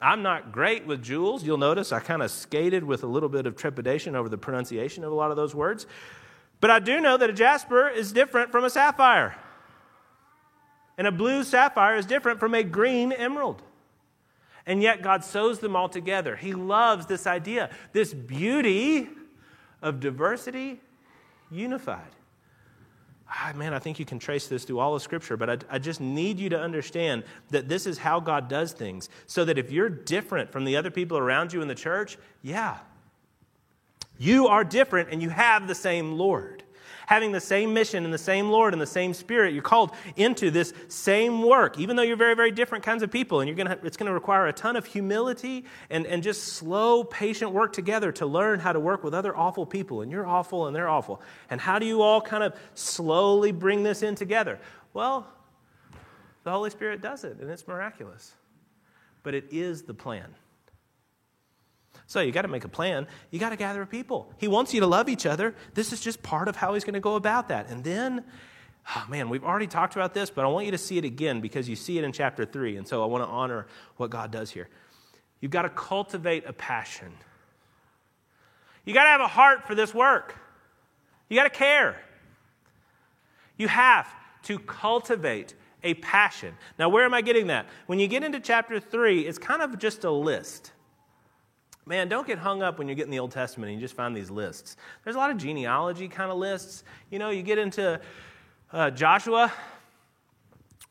I'm 0.00 0.22
not 0.22 0.52
great 0.52 0.86
with 0.86 1.02
jewels. 1.02 1.44
You'll 1.44 1.58
notice 1.58 1.92
I 1.92 2.00
kind 2.00 2.22
of 2.22 2.30
skated 2.30 2.84
with 2.84 3.02
a 3.02 3.06
little 3.06 3.28
bit 3.28 3.46
of 3.46 3.56
trepidation 3.56 4.14
over 4.16 4.28
the 4.28 4.38
pronunciation 4.38 5.04
of 5.04 5.12
a 5.12 5.14
lot 5.14 5.30
of 5.30 5.36
those 5.36 5.54
words. 5.54 5.86
But 6.60 6.70
I 6.70 6.78
do 6.78 7.00
know 7.00 7.16
that 7.16 7.30
a 7.30 7.32
jasper 7.32 7.88
is 7.88 8.12
different 8.12 8.50
from 8.50 8.64
a 8.64 8.70
sapphire. 8.70 9.36
And 10.96 11.06
a 11.06 11.12
blue 11.12 11.44
sapphire 11.44 11.96
is 11.96 12.06
different 12.06 12.40
from 12.40 12.54
a 12.54 12.64
green 12.64 13.12
emerald. 13.12 13.62
And 14.68 14.82
yet 14.82 15.02
God 15.02 15.24
sews 15.24 15.60
them 15.60 15.74
all 15.74 15.88
together. 15.88 16.36
He 16.36 16.52
loves 16.52 17.06
this 17.06 17.26
idea, 17.26 17.70
this 17.92 18.12
beauty 18.12 19.08
of 19.80 19.98
diversity 19.98 20.80
unified. 21.50 22.10
Ah, 23.30 23.52
man, 23.56 23.72
I 23.72 23.78
think 23.78 23.98
you 23.98 24.04
can 24.04 24.18
trace 24.18 24.46
this 24.46 24.64
through 24.64 24.78
all 24.78 24.94
of 24.94 25.00
Scripture, 25.00 25.38
but 25.38 25.48
I, 25.50 25.76
I, 25.76 25.78
just 25.78 26.00
need 26.00 26.38
you 26.38 26.50
to 26.50 26.60
understand 26.60 27.24
that 27.50 27.68
this 27.68 27.86
is 27.86 27.98
how 27.98 28.20
God 28.20 28.48
does 28.48 28.72
things. 28.72 29.08
So 29.26 29.44
that 29.46 29.56
if 29.58 29.70
you're 29.70 29.88
different 29.88 30.52
from 30.52 30.64
the 30.64 30.76
other 30.76 30.90
people 30.90 31.16
around 31.16 31.52
you 31.52 31.62
in 31.62 31.68
the 31.68 31.74
church, 31.74 32.18
yeah, 32.42 32.78
you 34.18 34.48
are 34.48 34.64
different 34.64 35.08
and 35.10 35.22
you 35.22 35.30
have 35.30 35.66
the 35.66 35.74
same 35.74 36.12
Lord 36.12 36.62
having 37.08 37.32
the 37.32 37.40
same 37.40 37.72
mission 37.72 38.04
and 38.04 38.12
the 38.12 38.18
same 38.18 38.50
Lord 38.50 38.74
and 38.74 38.82
the 38.82 38.86
same 38.86 39.14
Spirit. 39.14 39.54
You're 39.54 39.62
called 39.62 39.92
into 40.16 40.50
this 40.50 40.74
same 40.88 41.42
work, 41.42 41.78
even 41.78 41.96
though 41.96 42.02
you're 42.02 42.18
very, 42.18 42.34
very 42.34 42.50
different 42.50 42.84
kinds 42.84 43.02
of 43.02 43.10
people. 43.10 43.40
And 43.40 43.48
you're 43.48 43.56
gonna, 43.56 43.78
it's 43.82 43.96
going 43.96 44.08
to 44.08 44.12
require 44.12 44.46
a 44.46 44.52
ton 44.52 44.76
of 44.76 44.84
humility 44.84 45.64
and, 45.88 46.04
and 46.04 46.22
just 46.22 46.44
slow, 46.44 47.02
patient 47.02 47.52
work 47.52 47.72
together 47.72 48.12
to 48.12 48.26
learn 48.26 48.60
how 48.60 48.74
to 48.74 48.78
work 48.78 49.02
with 49.04 49.14
other 49.14 49.34
awful 49.34 49.64
people. 49.64 50.02
And 50.02 50.12
you're 50.12 50.26
awful 50.26 50.66
and 50.66 50.76
they're 50.76 50.90
awful. 50.90 51.22
And 51.48 51.62
how 51.62 51.78
do 51.78 51.86
you 51.86 52.02
all 52.02 52.20
kind 52.20 52.44
of 52.44 52.54
slowly 52.74 53.52
bring 53.52 53.82
this 53.82 54.02
in 54.02 54.14
together? 54.14 54.60
Well, 54.92 55.26
the 56.44 56.50
Holy 56.50 56.68
Spirit 56.68 57.00
does 57.00 57.24
it, 57.24 57.38
and 57.40 57.48
it's 57.48 57.66
miraculous. 57.66 58.34
But 59.22 59.34
it 59.34 59.46
is 59.50 59.80
the 59.80 59.94
plan. 59.94 60.34
So 62.08 62.20
you 62.20 62.32
got 62.32 62.42
to 62.42 62.48
make 62.48 62.64
a 62.64 62.68
plan. 62.68 63.06
You 63.30 63.38
got 63.38 63.50
to 63.50 63.56
gather 63.56 63.84
people. 63.84 64.32
He 64.38 64.48
wants 64.48 64.72
you 64.72 64.80
to 64.80 64.86
love 64.86 65.10
each 65.10 65.26
other. 65.26 65.54
This 65.74 65.92
is 65.92 66.00
just 66.00 66.22
part 66.22 66.48
of 66.48 66.56
how 66.56 66.72
he's 66.72 66.82
going 66.82 66.94
to 66.94 67.00
go 67.00 67.16
about 67.16 67.48
that. 67.48 67.68
And 67.68 67.84
then, 67.84 68.24
oh 68.96 69.04
man, 69.10 69.28
we've 69.28 69.44
already 69.44 69.66
talked 69.66 69.94
about 69.94 70.14
this, 70.14 70.30
but 70.30 70.46
I 70.46 70.48
want 70.48 70.64
you 70.64 70.72
to 70.72 70.78
see 70.78 70.96
it 70.96 71.04
again 71.04 71.42
because 71.42 71.68
you 71.68 71.76
see 71.76 71.98
it 71.98 72.04
in 72.04 72.12
chapter 72.12 72.46
3. 72.46 72.78
And 72.78 72.88
so 72.88 73.02
I 73.02 73.06
want 73.06 73.24
to 73.24 73.28
honor 73.28 73.66
what 73.98 74.08
God 74.08 74.30
does 74.30 74.50
here. 74.50 74.68
You've 75.40 75.50
got 75.50 75.62
to 75.62 75.68
cultivate 75.68 76.46
a 76.46 76.52
passion. 76.54 77.12
You 78.86 78.94
got 78.94 79.04
to 79.04 79.10
have 79.10 79.20
a 79.20 79.28
heart 79.28 79.66
for 79.66 79.74
this 79.74 79.92
work. 79.92 80.34
You 81.28 81.36
got 81.36 81.44
to 81.44 81.50
care. 81.50 82.00
You 83.58 83.68
have 83.68 84.08
to 84.44 84.58
cultivate 84.60 85.54
a 85.84 85.92
passion. 85.92 86.54
Now, 86.78 86.88
where 86.88 87.04
am 87.04 87.12
I 87.12 87.20
getting 87.20 87.48
that? 87.48 87.66
When 87.86 87.98
you 87.98 88.08
get 88.08 88.24
into 88.24 88.40
chapter 88.40 88.80
3, 88.80 89.26
it's 89.26 89.38
kind 89.38 89.60
of 89.60 89.78
just 89.78 90.04
a 90.04 90.10
list. 90.10 90.72
Man, 91.88 92.10
don't 92.10 92.26
get 92.26 92.36
hung 92.36 92.62
up 92.62 92.78
when 92.78 92.86
you 92.86 92.94
get 92.94 93.06
in 93.06 93.10
the 93.10 93.18
Old 93.18 93.30
Testament 93.30 93.70
and 93.72 93.80
you 93.80 93.82
just 93.82 93.96
find 93.96 94.14
these 94.14 94.30
lists. 94.30 94.76
There's 95.04 95.16
a 95.16 95.18
lot 95.18 95.30
of 95.30 95.38
genealogy 95.38 96.06
kind 96.06 96.30
of 96.30 96.36
lists. 96.36 96.84
You 97.10 97.18
know, 97.18 97.30
you 97.30 97.42
get 97.42 97.56
into 97.56 97.98
uh, 98.70 98.90
Joshua. 98.90 99.50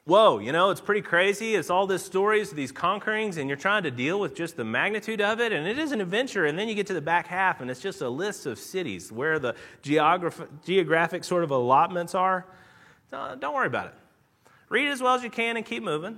Whoa, 0.05 0.39
you 0.39 0.51
know, 0.51 0.71
it's 0.71 0.81
pretty 0.81 1.03
crazy. 1.03 1.53
It's 1.53 1.69
all 1.69 1.85
these 1.85 2.01
stories, 2.01 2.49
these 2.49 2.71
conquerings, 2.71 3.37
and 3.37 3.47
you're 3.47 3.57
trying 3.57 3.83
to 3.83 3.91
deal 3.91 4.19
with 4.19 4.35
just 4.35 4.57
the 4.57 4.63
magnitude 4.63 5.21
of 5.21 5.39
it, 5.39 5.51
and 5.51 5.67
it 5.67 5.77
is 5.77 5.91
an 5.91 6.01
adventure. 6.01 6.45
And 6.45 6.57
then 6.57 6.67
you 6.67 6.73
get 6.73 6.87
to 6.87 6.95
the 6.95 7.01
back 7.01 7.27
half, 7.27 7.61
and 7.61 7.69
it's 7.69 7.81
just 7.81 8.01
a 8.01 8.09
list 8.09 8.47
of 8.47 8.57
cities 8.57 9.11
where 9.11 9.37
the 9.37 9.53
geograph- 9.83 10.47
geographic 10.65 11.23
sort 11.23 11.43
of 11.43 11.51
allotments 11.51 12.15
are. 12.15 12.43
don't 13.11 13.53
worry 13.53 13.67
about 13.67 13.87
it. 13.87 13.93
Read 14.69 14.87
as 14.87 14.99
well 14.99 15.13
as 15.13 15.23
you 15.23 15.29
can 15.29 15.57
and 15.57 15.65
keep 15.65 15.83
moving. 15.83 16.17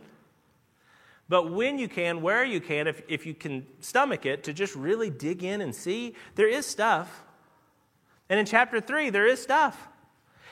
But 1.29 1.51
when 1.51 1.77
you 1.77 1.87
can, 1.87 2.21
where 2.21 2.43
you 2.43 2.59
can, 2.59 2.87
if, 2.87 3.03
if 3.07 3.25
you 3.25 3.35
can 3.35 3.65
stomach 3.79 4.25
it, 4.25 4.43
to 4.45 4.53
just 4.53 4.75
really 4.75 5.11
dig 5.11 5.43
in 5.43 5.61
and 5.61 5.73
see, 5.73 6.15
there 6.35 6.47
is 6.47 6.65
stuff. 6.65 7.23
And 8.29 8.39
in 8.39 8.47
chapter 8.47 8.81
3, 8.81 9.11
there 9.11 9.27
is 9.27 9.41
stuff. 9.41 9.87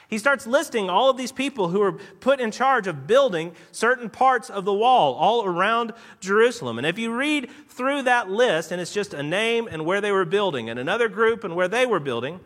He 0.07 0.19
starts 0.19 0.47
listing 0.47 0.89
all 0.89 1.09
of 1.09 1.17
these 1.17 1.33
people 1.33 1.67
who 1.69 1.81
are 1.81 1.91
put 1.91 2.39
in 2.39 2.51
charge 2.51 2.87
of 2.87 3.07
building 3.07 3.53
certain 3.71 4.09
parts 4.09 4.49
of 4.49 4.63
the 4.63 4.73
wall 4.73 5.15
all 5.15 5.43
around 5.43 5.93
Jerusalem. 6.21 6.77
And 6.77 6.87
if 6.87 6.97
you 6.97 7.13
read 7.13 7.49
through 7.67 8.03
that 8.03 8.29
list, 8.29 8.71
and 8.71 8.79
it's 8.79 8.93
just 8.93 9.13
a 9.13 9.23
name 9.23 9.67
and 9.69 9.85
where 9.85 9.99
they 9.99 10.13
were 10.13 10.25
building, 10.25 10.69
and 10.69 10.79
another 10.79 11.09
group 11.09 11.43
and 11.43 11.55
where 11.55 11.67
they 11.67 11.85
were 11.85 11.99
building, 11.99 12.39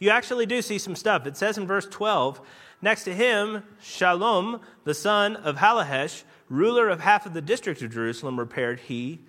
you 0.00 0.10
actually 0.10 0.46
do 0.46 0.62
see 0.62 0.78
some 0.78 0.96
stuff. 0.96 1.26
It 1.26 1.36
says 1.36 1.58
in 1.58 1.66
verse 1.66 1.86
12, 1.86 2.40
next 2.82 3.04
to 3.04 3.14
him, 3.14 3.62
Shallum, 3.80 4.60
the 4.84 4.94
son 4.94 5.36
of 5.36 5.56
Hallohesh, 5.56 6.24
ruler 6.48 6.88
of 6.88 7.00
half 7.00 7.26
of 7.26 7.34
the 7.34 7.42
district 7.42 7.82
of 7.82 7.92
Jerusalem, 7.92 8.38
repaired 8.38 8.80
he 8.80 9.20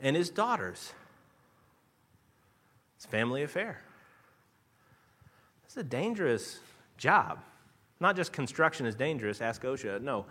and 0.00 0.16
his 0.16 0.30
daughters. 0.30 0.92
It's 2.96 3.06
family 3.06 3.42
affair. 3.42 3.82
It's 5.64 5.76
a 5.76 5.82
dangerous 5.82 6.60
job. 6.96 7.40
Not 8.00 8.16
just 8.16 8.32
construction 8.32 8.86
is 8.86 8.94
dangerous, 8.94 9.40
ask 9.40 9.62
OSHA. 9.62 10.02
No, 10.02 10.26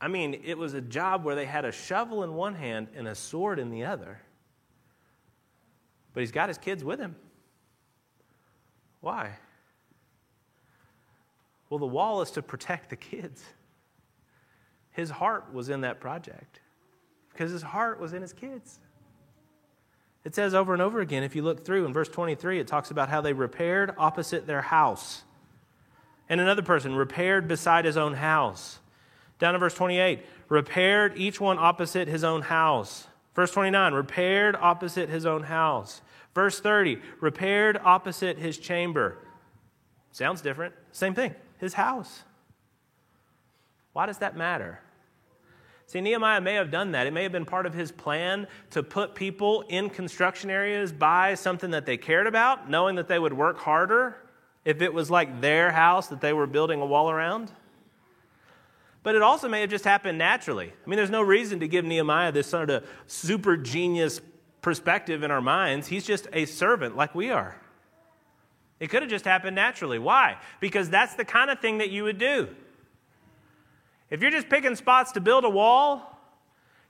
I 0.00 0.08
mean, 0.08 0.40
it 0.44 0.58
was 0.58 0.74
a 0.74 0.80
job 0.80 1.24
where 1.24 1.36
they 1.36 1.46
had 1.46 1.64
a 1.64 1.70
shovel 1.70 2.24
in 2.24 2.34
one 2.34 2.56
hand 2.56 2.88
and 2.96 3.06
a 3.06 3.14
sword 3.14 3.60
in 3.60 3.70
the 3.70 3.84
other. 3.84 4.20
But 6.12 6.20
he's 6.20 6.32
got 6.32 6.48
his 6.48 6.58
kids 6.58 6.82
with 6.82 6.98
him. 6.98 7.14
Why? 9.00 9.30
Well, 11.70 11.78
the 11.78 11.86
wall 11.86 12.20
is 12.20 12.32
to 12.32 12.42
protect 12.42 12.90
the 12.90 12.96
kids. 12.96 13.44
His 14.92 15.10
heart 15.10 15.52
was 15.52 15.68
in 15.68 15.80
that 15.80 16.00
project 16.00 16.60
because 17.32 17.50
his 17.50 17.62
heart 17.62 17.98
was 17.98 18.12
in 18.12 18.22
his 18.22 18.32
kids. 18.32 18.78
It 20.24 20.34
says 20.34 20.54
over 20.54 20.72
and 20.72 20.82
over 20.82 21.00
again, 21.00 21.22
if 21.22 21.34
you 21.34 21.42
look 21.42 21.64
through 21.64 21.84
in 21.84 21.92
verse 21.92 22.08
23, 22.08 22.60
it 22.60 22.66
talks 22.66 22.90
about 22.90 23.08
how 23.08 23.20
they 23.20 23.32
repaired 23.32 23.92
opposite 23.98 24.46
their 24.46 24.62
house. 24.62 25.22
And 26.28 26.40
another 26.40 26.62
person 26.62 26.94
repaired 26.94 27.48
beside 27.48 27.84
his 27.84 27.96
own 27.96 28.14
house. 28.14 28.78
Down 29.38 29.54
in 29.54 29.60
verse 29.60 29.74
28, 29.74 30.24
repaired 30.48 31.18
each 31.18 31.40
one 31.40 31.58
opposite 31.58 32.06
his 32.06 32.22
own 32.22 32.42
house. 32.42 33.08
Verse 33.34 33.50
29, 33.50 33.94
repaired 33.94 34.56
opposite 34.60 35.08
his 35.08 35.26
own 35.26 35.42
house. 35.42 36.02
Verse 36.34 36.60
30, 36.60 36.98
repaired 37.20 37.80
opposite 37.82 38.38
his 38.38 38.58
chamber. 38.58 39.18
Sounds 40.12 40.40
different. 40.40 40.74
Same 40.92 41.14
thing, 41.14 41.34
his 41.58 41.74
house. 41.74 42.22
Why 43.92 44.06
does 44.06 44.18
that 44.18 44.36
matter? 44.36 44.80
See, 45.86 46.00
Nehemiah 46.00 46.40
may 46.40 46.54
have 46.54 46.70
done 46.70 46.92
that. 46.92 47.06
It 47.06 47.12
may 47.12 47.22
have 47.22 47.32
been 47.32 47.44
part 47.44 47.66
of 47.66 47.74
his 47.74 47.92
plan 47.92 48.46
to 48.70 48.82
put 48.82 49.14
people 49.14 49.62
in 49.68 49.90
construction 49.90 50.48
areas 50.48 50.92
by 50.92 51.34
something 51.34 51.72
that 51.72 51.84
they 51.84 51.98
cared 51.98 52.26
about, 52.26 52.70
knowing 52.70 52.96
that 52.96 53.08
they 53.08 53.18
would 53.18 53.34
work 53.34 53.58
harder 53.58 54.16
if 54.64 54.80
it 54.80 54.94
was 54.94 55.10
like 55.10 55.40
their 55.40 55.70
house 55.70 56.06
that 56.08 56.20
they 56.20 56.32
were 56.32 56.46
building 56.46 56.80
a 56.80 56.86
wall 56.86 57.10
around. 57.10 57.50
But 59.02 59.16
it 59.16 59.22
also 59.22 59.48
may 59.48 59.60
have 59.60 59.70
just 59.70 59.84
happened 59.84 60.16
naturally. 60.16 60.72
I 60.72 60.88
mean, 60.88 60.96
there's 60.96 61.10
no 61.10 61.22
reason 61.22 61.60
to 61.60 61.68
give 61.68 61.84
Nehemiah 61.84 62.32
this 62.32 62.46
sort 62.46 62.70
of 62.70 62.86
super 63.06 63.56
genius 63.56 64.20
perspective 64.62 65.24
in 65.24 65.30
our 65.30 65.40
minds. 65.40 65.88
He's 65.88 66.06
just 66.06 66.28
a 66.32 66.46
servant 66.46 66.96
like 66.96 67.14
we 67.14 67.30
are. 67.30 67.56
It 68.78 68.88
could 68.90 69.02
have 69.02 69.10
just 69.10 69.24
happened 69.24 69.56
naturally. 69.56 69.98
Why? 69.98 70.38
Because 70.60 70.88
that's 70.88 71.14
the 71.14 71.24
kind 71.24 71.50
of 71.50 71.58
thing 71.60 71.78
that 71.78 71.90
you 71.90 72.04
would 72.04 72.18
do. 72.18 72.48
If 74.12 74.20
you're 74.20 74.30
just 74.30 74.50
picking 74.50 74.76
spots 74.76 75.12
to 75.12 75.22
build 75.22 75.44
a 75.44 75.48
wall, 75.48 76.20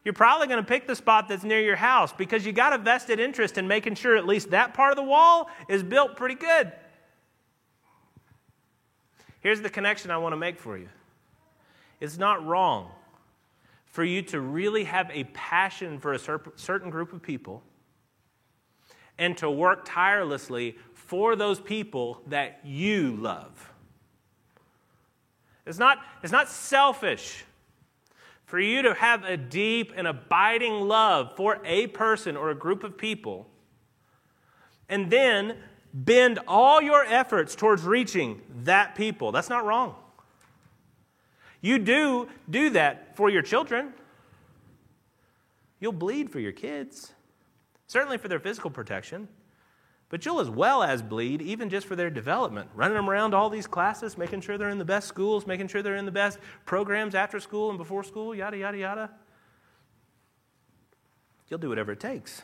you're 0.04 0.12
probably 0.12 0.48
going 0.48 0.58
to 0.58 0.66
pick 0.66 0.88
the 0.88 0.96
spot 0.96 1.28
that's 1.28 1.44
near 1.44 1.60
your 1.60 1.76
house 1.76 2.12
because 2.12 2.44
you 2.44 2.50
got 2.50 2.72
a 2.72 2.78
vested 2.78 3.20
interest 3.20 3.58
in 3.58 3.68
making 3.68 3.94
sure 3.94 4.16
at 4.16 4.26
least 4.26 4.50
that 4.50 4.74
part 4.74 4.90
of 4.90 4.96
the 4.96 5.04
wall 5.04 5.48
is 5.68 5.84
built 5.84 6.16
pretty 6.16 6.34
good. 6.34 6.72
Here's 9.38 9.60
the 9.60 9.70
connection 9.70 10.10
I 10.10 10.16
want 10.16 10.32
to 10.32 10.36
make 10.36 10.58
for 10.58 10.76
you 10.76 10.88
it's 12.00 12.18
not 12.18 12.44
wrong 12.44 12.90
for 13.86 14.02
you 14.02 14.22
to 14.22 14.40
really 14.40 14.82
have 14.82 15.08
a 15.12 15.22
passion 15.32 16.00
for 16.00 16.14
a 16.14 16.18
certain 16.56 16.90
group 16.90 17.12
of 17.12 17.22
people 17.22 17.62
and 19.16 19.36
to 19.36 19.48
work 19.48 19.82
tirelessly 19.84 20.76
for 20.92 21.36
those 21.36 21.60
people 21.60 22.20
that 22.26 22.58
you 22.64 23.14
love. 23.14 23.71
It's 25.66 25.78
not, 25.78 25.98
it's 26.22 26.32
not 26.32 26.48
selfish 26.48 27.44
for 28.44 28.58
you 28.58 28.82
to 28.82 28.94
have 28.94 29.24
a 29.24 29.36
deep 29.36 29.92
and 29.96 30.06
abiding 30.06 30.74
love 30.88 31.36
for 31.36 31.60
a 31.64 31.86
person 31.88 32.36
or 32.36 32.50
a 32.50 32.54
group 32.54 32.84
of 32.84 32.98
people 32.98 33.48
and 34.88 35.10
then 35.10 35.56
bend 35.94 36.38
all 36.46 36.82
your 36.82 37.04
efforts 37.04 37.54
towards 37.54 37.82
reaching 37.82 38.42
that 38.64 38.94
people. 38.94 39.32
That's 39.32 39.48
not 39.48 39.64
wrong. 39.64 39.94
You 41.62 41.78
do 41.78 42.28
do 42.50 42.70
that 42.70 43.16
for 43.16 43.30
your 43.30 43.42
children. 43.42 43.94
You'll 45.80 45.92
bleed 45.92 46.30
for 46.30 46.40
your 46.40 46.52
kids, 46.52 47.12
certainly 47.86 48.18
for 48.18 48.28
their 48.28 48.40
physical 48.40 48.70
protection. 48.70 49.28
But 50.12 50.26
you'll 50.26 50.40
as 50.40 50.50
well 50.50 50.82
as 50.82 51.00
bleed, 51.00 51.40
even 51.40 51.70
just 51.70 51.86
for 51.86 51.96
their 51.96 52.10
development, 52.10 52.68
running 52.74 52.96
them 52.96 53.08
around 53.08 53.32
all 53.32 53.48
these 53.48 53.66
classes, 53.66 54.18
making 54.18 54.42
sure 54.42 54.58
they're 54.58 54.68
in 54.68 54.76
the 54.76 54.84
best 54.84 55.08
schools, 55.08 55.46
making 55.46 55.68
sure 55.68 55.82
they're 55.82 55.96
in 55.96 56.04
the 56.04 56.12
best 56.12 56.38
programs 56.66 57.14
after 57.14 57.40
school 57.40 57.70
and 57.70 57.78
before 57.78 58.04
school, 58.04 58.34
yada, 58.34 58.58
yada, 58.58 58.76
yada. 58.76 59.10
You'll 61.48 61.60
do 61.60 61.70
whatever 61.70 61.92
it 61.92 61.98
takes. 61.98 62.42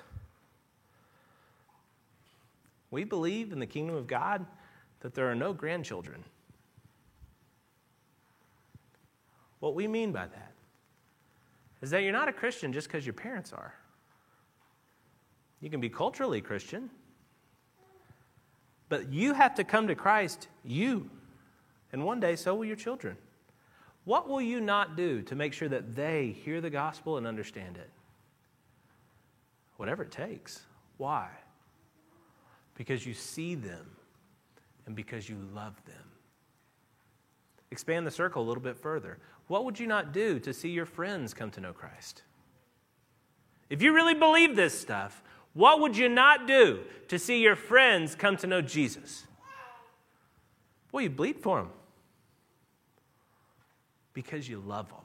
We 2.91 3.05
believe 3.05 3.53
in 3.53 3.59
the 3.59 3.67
kingdom 3.67 3.97
of 3.97 4.07
God 4.07 4.47
that 5.01 5.13
there 5.13 5.31
are 5.31 5.35
no 5.35 5.53
grandchildren. 5.53 6.25
What 9.61 9.75
we 9.75 9.87
mean 9.87 10.11
by 10.11 10.27
that 10.27 10.53
is 11.83 11.91
that 11.91 12.03
you're 12.03 12.13
not 12.13 12.29
a 12.29 12.33
Christian 12.33 12.73
just 12.73 12.89
because 12.89 13.05
your 13.05 13.13
parents 13.13 13.53
are. 13.53 13.75
You 15.61 15.69
can 15.69 15.83
be 15.83 15.91
culturally 15.91 16.41
Christian, 16.41 16.89
but 18.89 19.13
you 19.13 19.35
have 19.35 19.55
to 19.57 19.65
come 19.65 19.89
to 19.89 19.95
Christ, 19.95 20.49
you. 20.65 21.11
And 21.93 22.05
one 22.05 22.21
day, 22.21 22.37
so 22.37 22.55
will 22.55 22.65
your 22.65 22.77
children. 22.77 23.17
What 24.05 24.29
will 24.29 24.41
you 24.41 24.61
not 24.61 24.97
do 24.97 25.23
to 25.23 25.35
make 25.35 25.53
sure 25.53 25.69
that 25.69 25.95
they 25.95 26.29
hear 26.45 26.61
the 26.61 26.71
gospel 26.71 27.19
and 27.19 27.27
understand 27.27 27.77
it? 27.77 27.91
Whatever 29.77 30.03
it 30.03 30.11
takes. 30.11 30.63
Why? 30.97 31.29
Because 32.75 33.07
you 33.07 33.15
see 33.15 33.55
them 33.55 33.87
and 34.87 34.97
because 34.97 35.29
you 35.29 35.37
love 35.55 35.75
them. 35.87 35.95
Expand 37.71 38.07
the 38.07 38.11
circle 38.11 38.43
a 38.43 38.47
little 38.47 38.63
bit 38.63 38.79
further. 38.79 39.19
What 39.47 39.65
would 39.65 39.79
you 39.79 39.87
not 39.87 40.13
do 40.13 40.39
to 40.41 40.55
see 40.55 40.71
your 40.71 40.87
friends 40.87 41.35
come 41.35 41.51
to 41.53 41.61
know 41.61 41.73
Christ? 41.73 42.23
If 43.69 43.83
you 43.83 43.93
really 43.93 44.15
believe 44.15 44.57
this 44.57 44.79
stuff, 44.79 45.23
what 45.55 45.81
would 45.81 45.97
you 45.97 46.09
not 46.09 46.47
do 46.47 46.81
to 47.09 47.19
see 47.19 47.41
your 47.41 47.57
friends 47.57 48.15
come 48.15 48.37
to 48.39 48.47
know 48.47 48.61
Jesus? 48.61 49.27
Well, 50.93 51.03
you 51.03 51.11
bleed 51.11 51.41
for 51.41 51.59
them 51.59 51.71
because 54.15 54.49
you 54.49 54.61
love 54.61 54.89
them. 54.89 54.99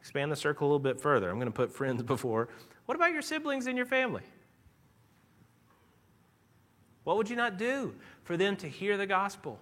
Expand 0.00 0.32
the 0.32 0.36
circle 0.36 0.66
a 0.66 0.68
little 0.68 0.78
bit 0.78 1.00
further. 1.00 1.30
I'm 1.30 1.36
going 1.36 1.46
to 1.46 1.52
put 1.52 1.72
friends 1.72 2.02
before. 2.04 2.48
What 2.86 2.96
about 2.96 3.12
your 3.12 3.22
siblings 3.22 3.66
and 3.66 3.76
your 3.76 3.86
family? 3.86 4.22
What 7.04 7.16
would 7.16 7.30
you 7.30 7.36
not 7.36 7.58
do 7.58 7.94
for 8.24 8.36
them 8.36 8.56
to 8.56 8.68
hear 8.68 8.96
the 8.96 9.06
gospel? 9.06 9.58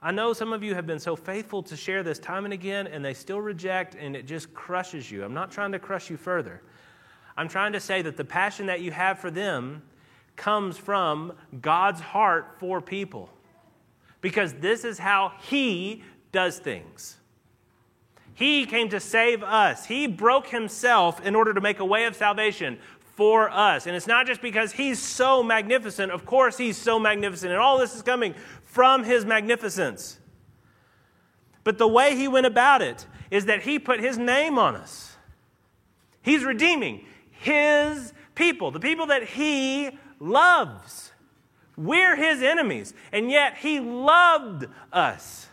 I 0.00 0.12
know 0.12 0.32
some 0.32 0.52
of 0.52 0.62
you 0.62 0.74
have 0.74 0.86
been 0.86 1.00
so 1.00 1.16
faithful 1.16 1.62
to 1.64 1.76
share 1.76 2.02
this 2.02 2.18
time 2.18 2.44
and 2.44 2.54
again, 2.54 2.86
and 2.86 3.04
they 3.04 3.14
still 3.14 3.40
reject, 3.40 3.96
and 3.96 4.14
it 4.14 4.26
just 4.26 4.54
crushes 4.54 5.10
you. 5.10 5.24
I'm 5.24 5.34
not 5.34 5.50
trying 5.50 5.72
to 5.72 5.78
crush 5.78 6.08
you 6.08 6.16
further. 6.16 6.62
I'm 7.38 7.48
trying 7.48 7.72
to 7.74 7.80
say 7.80 8.02
that 8.02 8.16
the 8.16 8.24
passion 8.24 8.66
that 8.66 8.80
you 8.80 8.90
have 8.90 9.20
for 9.20 9.30
them 9.30 9.82
comes 10.34 10.76
from 10.76 11.32
God's 11.60 12.00
heart 12.00 12.56
for 12.58 12.80
people. 12.80 13.30
Because 14.20 14.54
this 14.54 14.84
is 14.84 14.98
how 14.98 15.32
He 15.42 16.02
does 16.32 16.58
things. 16.58 17.16
He 18.34 18.66
came 18.66 18.88
to 18.88 18.98
save 18.98 19.44
us. 19.44 19.86
He 19.86 20.08
broke 20.08 20.48
Himself 20.48 21.24
in 21.24 21.36
order 21.36 21.54
to 21.54 21.60
make 21.60 21.78
a 21.78 21.84
way 21.84 22.06
of 22.06 22.16
salvation 22.16 22.76
for 23.14 23.48
us. 23.50 23.86
And 23.86 23.94
it's 23.94 24.08
not 24.08 24.26
just 24.26 24.42
because 24.42 24.72
He's 24.72 24.98
so 24.98 25.40
magnificent. 25.44 26.10
Of 26.10 26.26
course, 26.26 26.58
He's 26.58 26.76
so 26.76 26.98
magnificent. 26.98 27.52
And 27.52 27.60
all 27.60 27.78
this 27.78 27.94
is 27.94 28.02
coming 28.02 28.34
from 28.64 29.04
His 29.04 29.24
magnificence. 29.24 30.18
But 31.62 31.78
the 31.78 31.88
way 31.88 32.16
He 32.16 32.26
went 32.26 32.46
about 32.46 32.82
it 32.82 33.06
is 33.30 33.44
that 33.44 33.62
He 33.62 33.78
put 33.78 34.00
His 34.00 34.18
name 34.18 34.58
on 34.58 34.74
us. 34.74 35.16
He's 36.20 36.44
redeeming, 36.44 37.06
his 37.38 38.12
people, 38.34 38.70
the 38.70 38.80
people 38.80 39.06
that 39.06 39.24
he 39.24 39.90
loves. 40.20 41.12
We're 41.76 42.16
his 42.16 42.42
enemies, 42.42 42.92
and 43.12 43.30
yet 43.30 43.56
he 43.58 43.78
loved 43.78 44.66
us. 44.92 45.46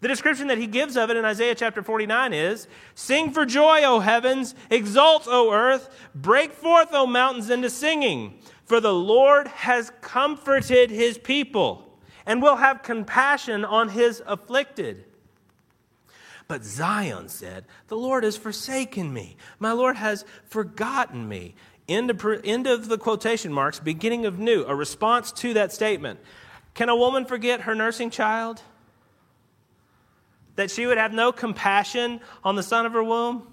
The 0.00 0.08
description 0.08 0.48
that 0.48 0.58
he 0.58 0.66
gives 0.66 0.96
of 0.96 1.10
it 1.10 1.16
in 1.16 1.24
Isaiah 1.24 1.54
chapter 1.54 1.82
49 1.82 2.32
is 2.32 2.68
Sing 2.94 3.32
for 3.32 3.46
joy, 3.46 3.82
O 3.84 4.00
heavens, 4.00 4.54
exult, 4.68 5.26
O 5.26 5.52
earth, 5.52 5.88
break 6.14 6.52
forth, 6.52 6.88
O 6.92 7.06
mountains, 7.06 7.50
into 7.50 7.70
singing, 7.70 8.38
for 8.64 8.80
the 8.80 8.92
Lord 8.92 9.48
has 9.48 9.92
comforted 10.00 10.90
his 10.90 11.18
people 11.18 11.98
and 12.26 12.42
will 12.42 12.56
have 12.56 12.82
compassion 12.82 13.64
on 13.64 13.88
his 13.88 14.22
afflicted. 14.26 15.04
But 16.48 16.64
Zion 16.64 17.28
said, 17.28 17.64
The 17.88 17.96
Lord 17.96 18.24
has 18.24 18.36
forsaken 18.36 19.12
me. 19.12 19.36
My 19.58 19.72
Lord 19.72 19.96
has 19.96 20.24
forgotten 20.44 21.28
me. 21.28 21.54
End 21.88 22.10
of, 22.10 22.24
end 22.44 22.66
of 22.66 22.88
the 22.88 22.98
quotation 22.98 23.52
marks, 23.52 23.78
beginning 23.78 24.26
of 24.26 24.38
new, 24.38 24.64
a 24.64 24.74
response 24.74 25.32
to 25.32 25.54
that 25.54 25.72
statement. 25.72 26.20
Can 26.74 26.88
a 26.88 26.96
woman 26.96 27.24
forget 27.24 27.62
her 27.62 27.74
nursing 27.74 28.10
child? 28.10 28.60
That 30.56 30.70
she 30.70 30.86
would 30.86 30.98
have 30.98 31.12
no 31.12 31.32
compassion 31.32 32.20
on 32.42 32.56
the 32.56 32.62
son 32.62 32.86
of 32.86 32.92
her 32.92 33.04
womb? 33.04 33.46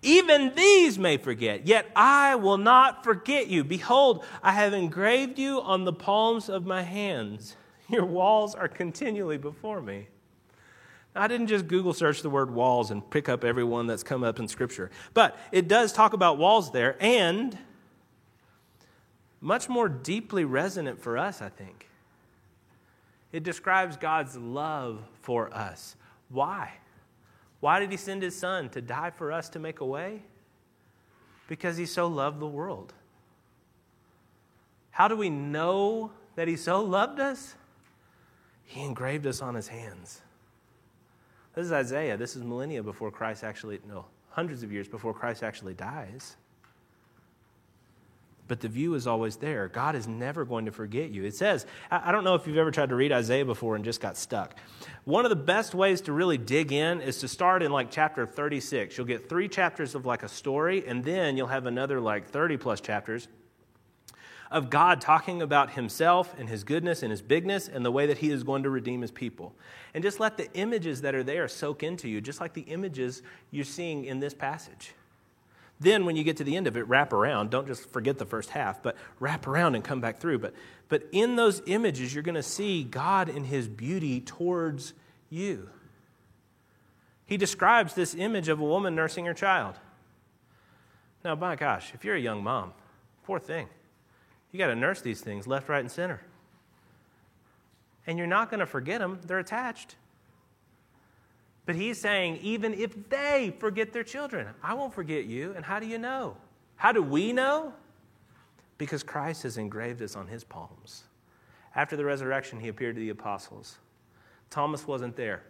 Even 0.00 0.54
these 0.54 0.98
may 0.98 1.16
forget, 1.16 1.66
yet 1.66 1.90
I 1.96 2.36
will 2.36 2.58
not 2.58 3.02
forget 3.02 3.48
you. 3.48 3.64
Behold, 3.64 4.24
I 4.42 4.52
have 4.52 4.72
engraved 4.72 5.38
you 5.38 5.60
on 5.60 5.84
the 5.84 5.92
palms 5.92 6.48
of 6.48 6.66
my 6.66 6.82
hands. 6.82 7.56
Your 7.88 8.04
walls 8.04 8.54
are 8.54 8.68
continually 8.68 9.38
before 9.38 9.80
me. 9.80 10.06
I 11.18 11.26
didn't 11.26 11.48
just 11.48 11.66
Google 11.66 11.92
search 11.92 12.22
the 12.22 12.30
word 12.30 12.50
walls 12.52 12.90
and 12.90 13.08
pick 13.10 13.28
up 13.28 13.44
every 13.44 13.64
one 13.64 13.86
that's 13.86 14.02
come 14.02 14.22
up 14.22 14.38
in 14.38 14.48
Scripture, 14.48 14.90
but 15.14 15.36
it 15.52 15.68
does 15.68 15.92
talk 15.92 16.12
about 16.12 16.38
walls 16.38 16.70
there, 16.70 16.96
and 17.00 17.58
much 19.40 19.68
more 19.68 19.88
deeply 19.88 20.44
resonant 20.44 21.00
for 21.00 21.18
us, 21.18 21.42
I 21.42 21.48
think. 21.48 21.88
It 23.32 23.42
describes 23.42 23.96
God's 23.96 24.36
love 24.36 25.00
for 25.22 25.52
us. 25.52 25.96
Why? 26.28 26.72
Why 27.60 27.80
did 27.80 27.90
He 27.90 27.96
send 27.96 28.22
His 28.22 28.36
Son 28.36 28.68
to 28.70 28.80
die 28.80 29.10
for 29.10 29.32
us 29.32 29.48
to 29.50 29.58
make 29.58 29.80
a 29.80 29.84
way? 29.84 30.22
Because 31.46 31.76
He 31.76 31.86
so 31.86 32.06
loved 32.06 32.40
the 32.40 32.46
world. 32.46 32.94
How 34.90 35.08
do 35.08 35.16
we 35.16 35.30
know 35.30 36.10
that 36.36 36.48
He 36.48 36.56
so 36.56 36.82
loved 36.82 37.20
us? 37.20 37.54
He 38.64 38.82
engraved 38.82 39.26
us 39.26 39.42
on 39.42 39.54
His 39.54 39.68
hands. 39.68 40.22
This 41.58 41.66
is 41.66 41.72
Isaiah. 41.72 42.16
This 42.16 42.36
is 42.36 42.44
millennia 42.44 42.84
before 42.84 43.10
Christ 43.10 43.42
actually, 43.42 43.80
no, 43.88 44.04
hundreds 44.30 44.62
of 44.62 44.70
years 44.70 44.86
before 44.86 45.12
Christ 45.12 45.42
actually 45.42 45.74
dies. 45.74 46.36
but 48.46 48.60
the 48.60 48.68
view 48.68 48.94
is 48.94 49.08
always 49.08 49.34
there. 49.34 49.66
God 49.66 49.96
is 49.96 50.06
never 50.06 50.44
going 50.44 50.66
to 50.66 50.70
forget 50.70 51.10
you. 51.10 51.24
It 51.24 51.34
says, 51.34 51.66
I 51.90 52.12
don't 52.12 52.22
know 52.22 52.36
if 52.36 52.46
you've 52.46 52.58
ever 52.58 52.70
tried 52.70 52.90
to 52.90 52.94
read 52.94 53.10
Isaiah 53.10 53.44
before 53.44 53.74
and 53.74 53.84
just 53.84 54.00
got 54.00 54.16
stuck. 54.16 54.56
One 55.04 55.26
of 55.26 55.30
the 55.30 55.36
best 55.36 55.74
ways 55.74 56.00
to 56.02 56.12
really 56.12 56.38
dig 56.38 56.70
in 56.70 57.00
is 57.00 57.18
to 57.18 57.28
start 57.28 57.64
in 57.64 57.72
like 57.72 57.90
chapter 57.90 58.24
36. 58.24 58.96
You'll 58.96 59.08
get 59.08 59.28
three 59.28 59.48
chapters 59.48 59.96
of 59.96 60.06
like 60.06 60.22
a 60.22 60.28
story, 60.28 60.86
and 60.86 61.04
then 61.04 61.36
you'll 61.36 61.48
have 61.48 61.66
another 61.66 62.00
like 62.00 62.30
30 62.30 62.56
plus 62.56 62.80
chapters 62.80 63.26
of 64.50 64.70
God 64.70 65.00
talking 65.00 65.42
about 65.42 65.72
himself 65.72 66.34
and 66.38 66.48
his 66.48 66.64
goodness 66.64 67.02
and 67.02 67.10
his 67.10 67.22
bigness 67.22 67.68
and 67.68 67.84
the 67.84 67.90
way 67.90 68.06
that 68.06 68.18
he 68.18 68.30
is 68.30 68.42
going 68.42 68.62
to 68.62 68.70
redeem 68.70 69.02
his 69.02 69.10
people. 69.10 69.54
And 69.94 70.02
just 70.02 70.20
let 70.20 70.36
the 70.36 70.52
images 70.54 71.02
that 71.02 71.14
are 71.14 71.22
there 71.22 71.48
soak 71.48 71.82
into 71.82 72.08
you, 72.08 72.20
just 72.20 72.40
like 72.40 72.54
the 72.54 72.62
images 72.62 73.22
you're 73.50 73.64
seeing 73.64 74.04
in 74.04 74.20
this 74.20 74.34
passage. 74.34 74.94
Then, 75.80 76.04
when 76.04 76.16
you 76.16 76.24
get 76.24 76.38
to 76.38 76.44
the 76.44 76.56
end 76.56 76.66
of 76.66 76.76
it, 76.76 76.88
wrap 76.88 77.12
around. 77.12 77.50
Don't 77.50 77.66
just 77.66 77.88
forget 77.90 78.18
the 78.18 78.26
first 78.26 78.50
half, 78.50 78.82
but 78.82 78.96
wrap 79.20 79.46
around 79.46 79.76
and 79.76 79.84
come 79.84 80.00
back 80.00 80.18
through. 80.18 80.38
But, 80.38 80.54
but 80.88 81.04
in 81.12 81.36
those 81.36 81.62
images, 81.66 82.12
you're 82.12 82.24
going 82.24 82.34
to 82.34 82.42
see 82.42 82.82
God 82.82 83.28
in 83.28 83.44
his 83.44 83.68
beauty 83.68 84.20
towards 84.20 84.92
you. 85.30 85.68
He 87.26 87.36
describes 87.36 87.94
this 87.94 88.14
image 88.14 88.48
of 88.48 88.58
a 88.58 88.64
woman 88.64 88.96
nursing 88.96 89.26
her 89.26 89.34
child. 89.34 89.76
Now, 91.24 91.34
my 91.34 91.54
gosh, 91.54 91.92
if 91.94 92.04
you're 92.04 92.16
a 92.16 92.20
young 92.20 92.42
mom, 92.42 92.72
poor 93.24 93.38
thing. 93.38 93.68
You 94.52 94.58
got 94.58 94.68
to 94.68 94.76
nurse 94.76 95.00
these 95.00 95.20
things 95.20 95.46
left, 95.46 95.68
right, 95.68 95.80
and 95.80 95.90
center. 95.90 96.20
And 98.06 98.16
you're 98.16 98.26
not 98.26 98.50
going 98.50 98.60
to 98.60 98.66
forget 98.66 99.00
them, 99.00 99.20
they're 99.26 99.38
attached. 99.38 99.96
But 101.66 101.76
he's 101.76 102.00
saying, 102.00 102.38
even 102.40 102.72
if 102.72 103.10
they 103.10 103.54
forget 103.58 103.92
their 103.92 104.04
children, 104.04 104.48
I 104.62 104.72
won't 104.72 104.94
forget 104.94 105.26
you. 105.26 105.52
And 105.54 105.62
how 105.62 105.78
do 105.78 105.86
you 105.86 105.98
know? 105.98 106.34
How 106.76 106.92
do 106.92 107.02
we 107.02 107.32
know? 107.32 107.74
Because 108.78 109.02
Christ 109.02 109.42
has 109.42 109.58
engraved 109.58 110.00
us 110.00 110.16
on 110.16 110.26
his 110.28 110.44
palms. 110.44 111.04
After 111.74 111.94
the 111.94 112.04
resurrection, 112.06 112.58
he 112.58 112.68
appeared 112.68 112.94
to 112.94 113.00
the 113.00 113.10
apostles. 113.10 113.76
Thomas 114.48 114.86
wasn't 114.86 115.14
there. 115.14 115.42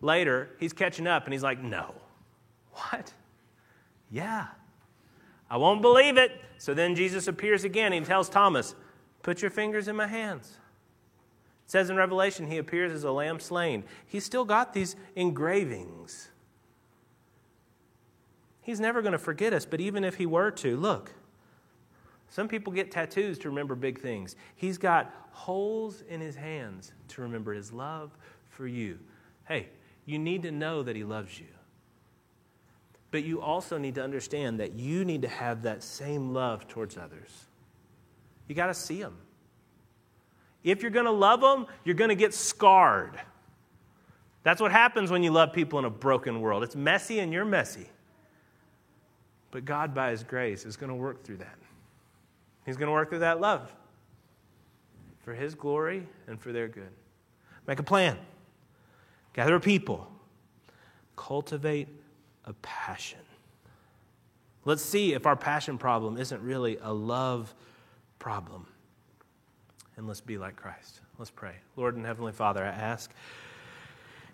Later, 0.00 0.50
he's 0.58 0.72
catching 0.72 1.06
up 1.06 1.24
and 1.24 1.32
he's 1.32 1.44
like, 1.44 1.62
No. 1.62 1.94
What? 2.72 3.12
Yeah. 4.10 4.46
I 5.52 5.58
won't 5.58 5.82
believe 5.82 6.16
it. 6.16 6.40
So 6.56 6.72
then 6.72 6.94
Jesus 6.94 7.28
appears 7.28 7.62
again. 7.62 7.92
He 7.92 8.00
tells 8.00 8.30
Thomas, 8.30 8.74
Put 9.22 9.42
your 9.42 9.50
fingers 9.50 9.86
in 9.86 9.94
my 9.94 10.06
hands 10.06 10.58
It 11.66 11.70
says 11.70 11.90
in 11.90 11.96
Revelation, 11.96 12.50
he 12.50 12.56
appears 12.56 12.90
as 12.90 13.04
a 13.04 13.12
lamb 13.12 13.38
slain. 13.38 13.84
He's 14.06 14.24
still 14.24 14.46
got 14.46 14.72
these 14.72 14.96
engravings. 15.14 16.30
He's 18.62 18.80
never 18.80 19.02
going 19.02 19.12
to 19.12 19.18
forget 19.18 19.52
us, 19.52 19.66
but 19.66 19.78
even 19.80 20.04
if 20.04 20.14
he 20.14 20.24
were 20.24 20.50
to, 20.52 20.74
look, 20.76 21.12
some 22.30 22.48
people 22.48 22.72
get 22.72 22.90
tattoos 22.90 23.38
to 23.40 23.50
remember 23.50 23.74
big 23.74 24.00
things. 24.00 24.36
He's 24.56 24.78
got 24.78 25.14
holes 25.32 26.02
in 26.08 26.20
his 26.22 26.34
hands 26.34 26.92
to 27.08 27.20
remember 27.20 27.52
his 27.52 27.72
love 27.72 28.16
for 28.48 28.66
you. 28.66 28.98
Hey, 29.44 29.68
you 30.06 30.18
need 30.18 30.42
to 30.44 30.50
know 30.50 30.82
that 30.82 30.96
he 30.96 31.04
loves 31.04 31.38
you. 31.38 31.46
But 33.12 33.24
you 33.24 33.42
also 33.42 33.78
need 33.78 33.94
to 33.96 34.02
understand 34.02 34.58
that 34.58 34.72
you 34.72 35.04
need 35.04 35.22
to 35.22 35.28
have 35.28 35.62
that 35.62 35.84
same 35.84 36.32
love 36.32 36.66
towards 36.66 36.96
others. 36.96 37.30
You 38.48 38.54
got 38.56 38.66
to 38.66 38.74
see 38.74 39.00
them. 39.00 39.16
If 40.64 40.80
you're 40.80 40.90
going 40.90 41.04
to 41.04 41.12
love 41.12 41.40
them, 41.40 41.66
you're 41.84 41.94
going 41.94 42.08
to 42.08 42.16
get 42.16 42.32
scarred. 42.32 43.20
That's 44.44 44.60
what 44.60 44.72
happens 44.72 45.10
when 45.10 45.22
you 45.22 45.30
love 45.30 45.52
people 45.52 45.78
in 45.78 45.84
a 45.84 45.90
broken 45.90 46.40
world. 46.40 46.62
It's 46.64 46.74
messy 46.74 47.18
and 47.18 47.32
you're 47.32 47.44
messy. 47.44 47.86
But 49.50 49.66
God, 49.66 49.94
by 49.94 50.10
His 50.10 50.22
grace, 50.22 50.64
is 50.64 50.76
going 50.76 50.88
to 50.88 50.96
work 50.96 51.22
through 51.22 51.36
that. 51.38 51.58
He's 52.64 52.78
going 52.78 52.86
to 52.86 52.92
work 52.92 53.10
through 53.10 53.18
that 53.20 53.40
love 53.40 53.70
for 55.22 55.34
His 55.34 55.54
glory 55.54 56.08
and 56.26 56.40
for 56.40 56.50
their 56.50 56.66
good. 56.66 56.90
Make 57.66 57.78
a 57.78 57.84
plan, 57.84 58.16
gather 59.34 59.60
people, 59.60 60.10
cultivate 61.14 61.88
a 62.44 62.52
passion. 62.54 63.20
Let's 64.64 64.82
see 64.82 65.12
if 65.12 65.26
our 65.26 65.36
passion 65.36 65.78
problem 65.78 66.16
isn't 66.16 66.42
really 66.42 66.78
a 66.80 66.92
love 66.92 67.52
problem 68.18 68.66
and 69.96 70.06
let's 70.06 70.20
be 70.20 70.38
like 70.38 70.56
Christ. 70.56 71.00
Let's 71.18 71.30
pray. 71.30 71.54
Lord 71.76 71.96
and 71.96 72.06
Heavenly 72.06 72.32
Father, 72.32 72.64
I 72.64 72.68
ask 72.68 73.12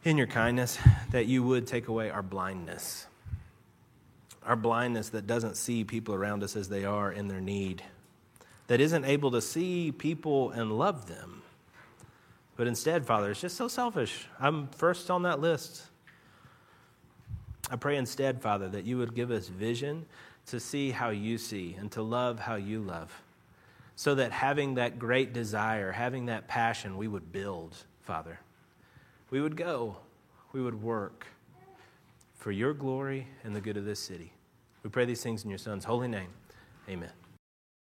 in 0.05 0.17
your 0.17 0.27
kindness 0.27 0.79
that 1.11 1.27
you 1.27 1.43
would 1.43 1.67
take 1.67 1.89
away 1.89 2.11
our 2.11 2.23
blindness, 2.23 3.07
our 4.45 4.57
blindness 4.57 5.11
that 5.11 5.27
doesn't 5.27 5.57
see 5.57 5.85
people 5.85 6.15
around 6.15 6.43
us 6.43 6.57
as 6.57 6.69
they 6.69 6.85
are 6.85 7.11
in 7.11 7.29
their 7.29 7.41
need, 7.41 7.83
that 8.69 8.81
isn't 8.81 9.05
able 9.05 9.31
to 9.33 9.41
see 9.41 9.93
people 9.93 10.51
and 10.53 10.79
love 10.79 11.09
them. 11.09 11.43
But 12.57 12.67
instead, 12.67 13.05
Father, 13.05 13.31
it's 13.31 13.41
just 13.41 13.57
so 13.57 13.69
selfish. 13.69 14.27
I'm 14.41 14.69
first 14.69 15.11
on 15.11 15.23
that 15.23 15.41
list. 15.41 15.83
I 17.71 17.77
pray 17.77 17.97
instead, 17.97 18.41
Father, 18.41 18.69
that 18.71 18.85
you 18.85 18.99
would 18.99 19.15
give 19.15 19.31
us 19.31 19.49
vision 19.49 20.07
to 20.47 20.59
see 20.59 20.91
how 20.91 21.11
you 21.11 21.39
see 21.39 21.77
and 21.79 21.91
to 21.93 22.03
love 22.03 22.41
how 22.41 22.55
you 22.55 22.81
love 22.81 23.23
so 23.97 24.15
that 24.15 24.33
having 24.33 24.75
that 24.75 24.99
great 24.99 25.33
desire, 25.33 25.93
having 25.93 26.27
that 26.27 26.47
passion, 26.47 26.97
we 26.97 27.09
would 27.09 27.33
build, 27.33 27.77
Father. 28.03 28.39
We 29.31 29.41
would 29.41 29.57
go, 29.57 29.97
we 30.53 30.63
would 30.63 30.81
work 30.81 31.27
for 32.37 32.53
your 32.53 32.73
glory 32.73 33.27
and 33.45 33.55
the 33.55 33.61
good 33.61 33.77
of 33.77 33.85
this 33.85 34.01
city. 34.01 34.33
We 34.83 34.91
pray 34.91 35.05
these 35.05 35.23
things 35.23 35.43
in 35.43 35.51
your 35.51 35.59
Son's 35.59 35.85
holy 35.85 36.09
name. 36.09 36.29
Amen. 36.89 37.11